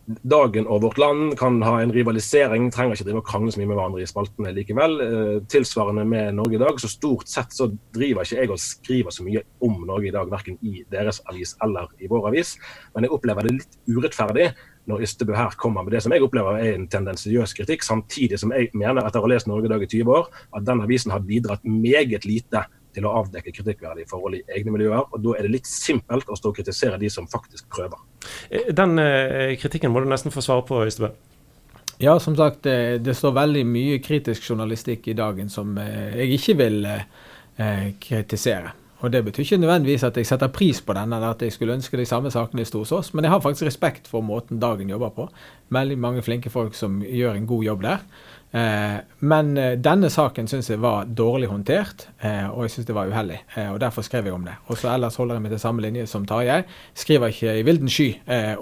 Dagen 0.05 0.67
og 0.69 0.83
Vårt 0.83 0.99
Land 1.01 1.33
kan 1.39 1.55
ha 1.65 1.79
en 1.81 1.93
rivalisering, 1.93 2.67
trenger 2.73 2.93
ikke 2.93 3.07
drive 3.07 3.21
og 3.23 3.25
krangle 3.25 3.53
så 3.53 3.57
mye 3.57 3.69
med 3.71 3.77
hverandre 3.79 4.03
i 4.03 4.09
spaltene 4.09 4.51
likevel. 4.53 4.99
Eh, 5.01 5.37
tilsvarende 5.49 6.03
med 6.05 6.35
Norge 6.37 6.59
i 6.59 6.61
dag, 6.61 6.77
så 6.81 6.89
stort 6.91 7.31
sett 7.31 7.55
så 7.55 7.71
driver 7.95 8.21
ikke 8.21 8.37
jeg 8.37 8.51
og 8.53 8.61
skriver 8.61 9.15
så 9.15 9.25
mye 9.25 9.41
om 9.65 9.79
Norge 9.87 10.11
i 10.11 10.13
dag, 10.13 10.29
verken 10.29 10.59
i 10.61 10.83
deres 10.93 11.23
avis 11.31 11.55
eller 11.65 11.89
i 11.97 12.09
vår 12.11 12.29
avis. 12.29 12.53
Men 12.93 13.07
jeg 13.07 13.15
opplever 13.17 13.47
det 13.47 13.55
litt 13.55 13.79
urettferdig 13.89 14.51
når 14.89 15.03
Ystebø 15.07 15.35
her 15.35 15.57
kommer 15.59 15.85
med 15.85 15.95
det 15.95 16.03
som 16.05 16.13
jeg 16.13 16.23
opplever 16.25 16.59
er 16.61 16.75
en 16.75 16.87
tendensiøs 16.91 17.55
kritikk, 17.57 17.85
samtidig 17.85 18.39
som 18.41 18.53
jeg 18.55 18.71
mener, 18.73 19.03
etter 19.05 19.21
å 19.21 19.27
ha 19.27 19.33
lest 19.33 19.49
Norge 19.49 19.69
i 19.69 19.73
dag 19.73 19.83
i 19.85 19.89
20 19.91 20.15
år, 20.15 20.31
at 20.57 20.65
den 20.67 20.83
avisen 20.85 21.13
har 21.13 21.25
bidratt 21.25 21.65
meget 21.65 22.27
lite 22.29 22.65
til 22.95 23.07
å 23.07 23.13
avdekke 23.19 23.51
kritikkverdige 23.51 24.07
forhold 24.09 24.37
i 24.37 24.43
egne 24.55 24.71
miljøer. 24.71 25.03
og 25.11 25.21
Da 25.21 25.35
er 25.35 25.47
det 25.47 25.55
litt 25.57 25.69
simpelt 25.69 26.29
å 26.31 26.37
stå 26.39 26.53
og 26.53 26.59
kritisere 26.59 26.99
de 27.01 27.09
som 27.11 27.27
faktisk 27.27 27.67
prøver. 27.73 27.99
Eh, 28.49 28.71
den 28.73 28.99
eh, 29.01 29.55
kritikken 29.59 29.91
må 29.91 30.03
du 30.03 30.09
nesten 30.09 30.33
få 30.33 30.43
svare 30.45 30.63
på, 30.67 30.85
Ystebø. 30.87 31.11
Ja, 31.97 32.19
som 32.19 32.35
sagt, 32.35 32.63
det, 32.63 32.75
eh, 32.87 33.01
det, 33.01 33.15
står 33.15 33.35
veldig 33.35 33.65
mye 33.67 33.99
kritisk 34.03 34.49
journalistikk 34.49 35.07
i 35.07 35.15
dagen 35.15 35.49
som 35.49 35.77
eh, 35.79 36.17
jeg 36.19 36.39
ikke 36.39 36.57
vil 36.59 36.81
eh, 36.87 37.85
kritisere. 38.01 38.73
Og 39.03 39.11
Det 39.11 39.23
betyr 39.25 39.43
ikke 39.43 39.57
nødvendigvis 39.57 40.03
at 40.03 40.17
jeg 40.17 40.25
setter 40.25 40.47
pris 40.47 40.81
på 40.81 40.93
den, 40.93 41.13
eller 41.13 41.33
at 41.33 41.41
jeg 41.41 41.51
skulle 41.53 41.73
ønske 41.73 41.97
de 41.97 42.05
samme 42.05 42.31
sakene 42.31 42.65
sto 42.65 42.79
hos 42.83 42.91
oss, 42.91 43.13
men 43.13 43.23
jeg 43.23 43.31
har 43.31 43.41
faktisk 43.43 43.67
respekt 43.67 44.07
for 44.07 44.21
måten 44.21 44.59
Dagen 44.59 44.89
jobber 44.89 45.09
på. 45.09 45.27
Veldig 45.69 45.97
mange 45.99 46.21
flinke 46.21 46.49
folk 46.49 46.75
som 46.75 47.01
gjør 47.03 47.35
en 47.35 47.47
god 47.47 47.63
jobb 47.63 47.83
der. 47.83 47.99
Eh, 48.55 48.99
men 49.19 49.57
eh, 49.57 49.73
denne 49.83 50.07
saken 50.09 50.47
syns 50.47 50.69
jeg 50.71 50.79
var 50.79 51.09
dårlig 51.11 51.49
håndtert, 51.51 52.07
eh, 52.23 52.45
og 52.47 52.63
jeg 52.63 52.75
syns 52.75 52.87
det 52.87 52.95
var 52.95 53.11
uheldig. 53.11 53.41
Og 53.73 53.79
Derfor 53.83 54.05
skrev 54.05 54.29
jeg 54.29 54.35
om 54.35 54.45
det. 54.47 54.55
Og 54.67 54.79
så 54.79 54.93
Ellers 54.93 55.17
holder 55.19 55.35
jeg 55.35 55.43
meg 55.43 55.55
til 55.55 55.63
samme 55.65 55.83
linje 55.83 56.05
som 56.07 56.27
Tarjei. 56.29 56.61
Skriver 56.95 57.33
ikke 57.33 57.57
i 57.59 57.65
vilden 57.67 57.91
sky 57.91 58.13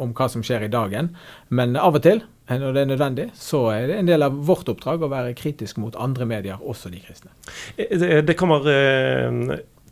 om 0.01 0.15
hva 0.17 0.29
som 0.31 0.43
skjer 0.45 0.65
i 0.65 0.71
dagen, 0.73 1.11
men 1.49 1.77
av 1.77 1.99
og 1.99 2.05
til 2.05 2.23
når 2.49 2.73
det 2.75 2.81
er 2.81 2.87
nødvendig, 2.89 3.25
så 3.39 3.61
er 3.71 3.85
det 3.87 3.95
en 3.97 4.09
del 4.09 4.25
av 4.25 4.33
vårt 4.45 4.67
oppdrag 4.69 5.05
å 5.05 5.07
være 5.09 5.35
kritisk 5.37 5.77
mot 5.79 5.95
andre 5.95 6.25
medier, 6.27 6.59
også 6.59 6.91
de 6.91 6.99
kristne. 6.99 7.31
Det 8.27 8.35
kommer 8.37 8.67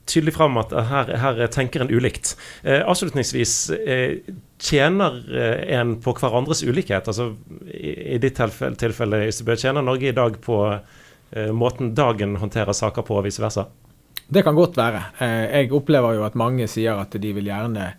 tydelig 0.10 0.34
fram 0.36 0.58
at 0.62 0.74
her, 0.90 1.12
her 1.22 1.42
tenker 1.54 1.84
en 1.84 1.92
ulikt. 1.92 2.34
Eh, 2.64 2.82
avslutningsvis, 2.88 3.54
eh, 3.70 4.18
tjener 4.62 5.22
eh, 5.30 5.78
en 5.78 5.96
på 6.02 6.14
hverandres 6.18 6.64
ulikhet? 6.64 7.08
Altså, 7.08 7.32
i, 7.68 7.94
i 8.16 8.22
ditt 8.22 8.38
tilfelle, 8.40 8.80
tilfelle 8.80 9.24
Ystebø, 9.30 9.56
tjener 9.60 9.86
Norge 9.86 10.10
i 10.10 10.16
dag 10.18 10.40
på 10.42 10.58
eh, 10.72 11.52
måten 11.56 11.94
dagen 11.98 12.36
håndterer 12.42 12.76
saker 12.78 13.08
på, 13.08 13.20
og 13.20 13.28
vice 13.28 13.44
versa? 13.44 13.68
Det 14.32 14.46
kan 14.48 14.56
godt 14.56 14.78
være. 14.80 15.04
Eh, 15.20 15.46
jeg 15.62 15.72
opplever 15.76 16.18
jo 16.18 16.26
at 16.28 16.38
mange 16.40 16.68
sier 16.72 17.00
at 17.02 17.16
de 17.20 17.34
vil 17.36 17.50
gjerne 17.52 17.94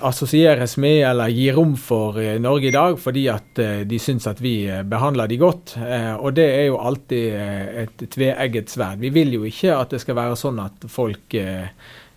assosieres 0.00 0.76
med 0.76 1.02
eller 1.10 1.28
gi 1.32 1.50
rom 1.52 1.74
for 1.76 2.18
eh, 2.20 2.38
Norge 2.40 2.68
i 2.68 2.74
dag, 2.74 2.98
fordi 3.00 3.26
at 3.32 3.60
eh, 3.62 3.84
de 3.88 4.00
syns 4.00 4.26
at 4.30 4.40
vi 4.42 4.62
eh, 4.68 4.82
behandler 4.86 5.28
de 5.28 5.38
godt. 5.40 5.76
Og 6.18 6.34
det 6.36 6.46
er 6.46 6.66
jo 6.68 6.80
alltid 6.80 7.34
et 7.84 8.04
tveegget 8.14 8.72
sverd. 8.72 9.02
Vi 9.02 9.12
vil 9.14 9.32
jo 9.36 9.44
ikke 9.48 9.76
at 9.76 9.92
det 9.94 10.02
skal 10.02 10.18
være 10.18 10.38
sånn 10.38 10.60
at 10.62 10.88
folk 10.90 11.36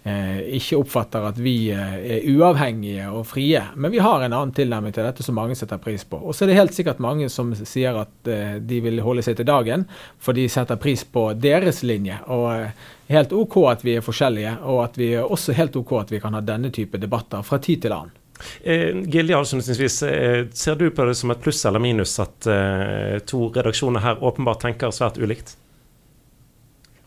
ikke 0.04 0.80
oppfatter 0.82 1.28
at 1.30 1.38
vi 1.38 1.70
eh, 1.70 1.98
er 2.16 2.24
uavhengige 2.34 3.06
og 3.14 3.26
frie. 3.30 3.62
Men 3.76 3.94
vi 3.94 4.02
har 4.02 4.24
en 4.24 4.34
annen 4.34 4.54
tilnærming 4.56 4.96
til 4.96 5.06
dette 5.06 5.22
som 5.26 5.38
mange 5.38 5.56
setter 5.58 5.78
pris 5.82 6.04
på. 6.10 6.18
Og 6.18 6.34
så 6.34 6.46
er 6.46 6.52
det 6.52 6.58
helt 6.58 6.74
sikkert 6.74 7.04
mange 7.04 7.30
som 7.30 7.54
sier 7.56 8.00
at 8.02 8.30
eh, 8.32 8.56
de 8.58 8.80
vil 8.82 9.02
holde 9.06 9.22
seg 9.26 9.38
til 9.38 9.50
dagen, 9.50 9.86
for 10.18 10.38
de 10.38 10.48
setter 10.50 10.80
pris 10.82 11.04
på 11.06 11.28
deres 11.38 11.84
linje. 11.86 12.18
Og 12.34 12.48
eh, 12.56 12.88
helt 13.14 13.36
OK 13.38 13.60
at 13.70 13.86
vi 13.86 14.00
er 14.00 14.06
forskjellige, 14.06 14.56
og 14.66 14.82
at 14.88 14.98
vi 14.98 15.14
er 15.20 15.30
også 15.38 15.54
helt 15.58 15.78
OK 15.78 15.94
at 16.02 16.16
vi 16.16 16.24
kan 16.24 16.34
ha 16.38 16.42
denne 16.42 16.74
type 16.74 16.98
debatter 17.02 17.46
fra 17.46 17.62
tid 17.62 17.86
til 17.86 17.96
annen. 17.98 18.18
Eh, 18.64 19.04
Gilje, 19.06 19.38
avslutningsvis, 19.38 20.04
eh, 20.04 20.46
ser 20.54 20.76
du 20.76 20.90
på 20.90 21.06
det 21.06 21.16
som 21.16 21.30
et 21.30 21.42
pluss 21.42 21.62
eller 21.70 21.80
minus 21.80 22.18
at 22.20 22.48
eh, 22.50 23.20
to 23.30 23.52
redaksjoner 23.54 24.02
her 24.02 24.24
åpenbart 24.24 24.66
tenker 24.66 24.90
svært 24.90 25.22
ulikt? 25.22 25.60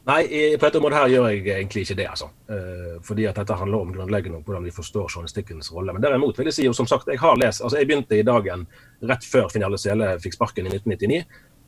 Nei, 0.05 0.57
på 0.61 0.67
dette 0.67 0.77
området 0.77 0.99
her 0.99 1.13
gjør 1.15 1.27
jeg 1.31 1.45
egentlig 1.49 1.83
ikke 1.87 1.97
det. 1.97 2.07
altså. 2.13 2.27
Eh, 2.53 2.97
fordi 3.09 3.25
at 3.25 3.39
dette 3.41 3.57
handler 3.57 3.87
om 3.87 3.93
grunnleggende 3.95 4.37
om 4.37 4.45
hvordan 4.45 4.67
vi 4.69 4.75
forstår 4.77 5.09
journalistikkens 5.09 5.73
rolle. 5.73 5.95
Men 5.97 6.05
derimot 6.05 6.39
vil 6.39 6.51
jeg 6.51 6.59
si, 6.59 6.67
og 6.69 6.77
som 6.77 6.89
sagt, 6.91 7.09
jeg 7.09 7.23
har 7.23 7.39
lest, 7.41 7.63
altså 7.65 7.81
jeg 7.81 7.89
begynte 7.89 8.19
i 8.19 8.27
dagen 8.27 8.67
rett 9.09 9.25
før 9.25 9.49
Finale 9.53 9.81
Sele 9.81 10.11
fikk 10.21 10.37
sparken 10.37 10.69
i 10.69 10.75
1999. 10.75 11.23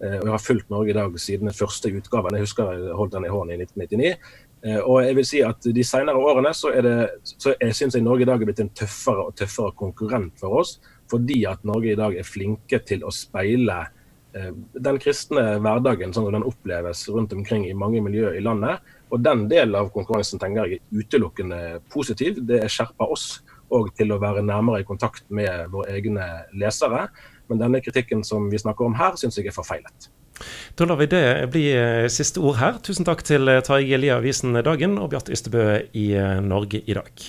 Eh, 0.04 0.18
og 0.18 0.26
jeg 0.26 0.34
har 0.34 0.44
fulgt 0.44 0.68
Norge 0.68 0.92
i 0.92 0.98
dag 0.98 1.16
siden 1.20 1.48
den 1.48 1.56
første 1.56 1.92
utgaven. 1.96 2.36
Jeg 2.36 2.44
husker 2.44 2.76
jeg 2.76 2.98
holdt 2.98 3.16
den 3.16 3.24
i 3.24 3.32
hånden 3.32 3.56
i 3.56 3.64
1999. 3.64 4.12
Eh, 4.66 4.80
og 4.82 5.00
jeg 5.06 5.16
vil 5.16 5.28
si 5.32 5.40
at 5.46 5.72
de 5.78 5.88
senere 5.88 6.20
årene 6.20 6.52
så 6.56 6.74
er 6.76 6.84
det, 6.84 6.96
så 7.24 7.56
jeg 7.56 7.72
synes 7.78 7.96
jeg 7.96 8.04
Norge 8.04 8.26
i 8.26 8.28
dag 8.28 8.36
er 8.42 8.50
blitt 8.50 8.64
en 8.66 8.74
tøffere 8.76 9.30
og 9.30 9.36
tøffere 9.40 9.72
konkurrent 9.80 10.36
for 10.42 10.60
oss. 10.60 10.76
Fordi 11.08 11.40
at 11.48 11.64
Norge 11.64 11.94
i 11.94 11.98
dag 11.98 12.20
er 12.20 12.28
flinke 12.28 12.84
til 12.84 13.06
å 13.06 13.14
speile 13.14 13.86
den 14.86 14.98
kristne 15.00 15.56
hverdagen 15.62 16.12
sånn 16.12 16.28
som 16.28 16.34
den 16.34 16.46
oppleves 16.46 17.06
rundt 17.12 17.32
omkring 17.36 17.66
i 17.68 17.76
mange 17.76 18.02
miljøer 18.04 18.36
i 18.36 18.44
landet. 18.44 18.82
Og 19.14 19.22
den 19.22 19.46
delen 19.50 19.76
av 19.78 19.92
konkurransen 19.94 20.40
tenker 20.42 20.66
jeg 20.66 20.80
er 20.80 21.00
utelukkende 21.02 21.60
positiv. 21.92 22.40
Det 22.48 22.64
skjerper 22.72 23.12
oss 23.12 23.26
òg 23.74 23.92
til 23.98 24.12
å 24.14 24.20
være 24.22 24.44
nærmere 24.46 24.82
i 24.82 24.86
kontakt 24.86 25.24
med 25.30 25.70
våre 25.72 25.94
egne 25.94 26.26
lesere. 26.58 27.06
Men 27.50 27.62
denne 27.62 27.82
kritikken 27.82 28.24
som 28.26 28.50
vi 28.50 28.58
snakker 28.58 28.86
om 28.86 28.96
her, 28.98 29.14
syns 29.18 29.38
jeg 29.38 29.50
er 29.50 29.54
forfeilet. 29.56 30.10
Da 30.76 30.84
lar 30.84 30.98
vi 31.00 31.08
det 31.08 31.24
bli 31.54 31.64
eh, 31.72 32.06
siste 32.12 32.42
ord 32.44 32.58
her. 32.60 32.80
Tusen 32.84 33.06
takk 33.08 33.22
til 33.24 33.48
eh, 33.48 33.62
Tarjei 33.64 33.88
Gilje, 33.94 34.18
avisen 34.18 34.58
Dagen, 34.66 34.98
og 35.00 35.14
Bjarte 35.14 35.32
Ystebø 35.32 35.64
i 35.96 36.08
Norge 36.44 36.82
i 36.84 36.98
dag. 36.98 37.28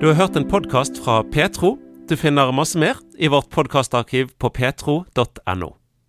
Du 0.00 0.06
har 0.08 0.16
hørt 0.16 0.36
en 0.36 0.48
podkast 0.48 1.02
fra 1.02 1.22
Petro. 1.24 1.76
Du 2.08 2.16
finner 2.16 2.54
masse 2.54 2.78
mer 2.78 3.00
i 3.18 3.28
vårt 3.28 3.50
podkastarkiv 3.50 4.30
på 4.38 4.50
petro.no. 4.50 5.85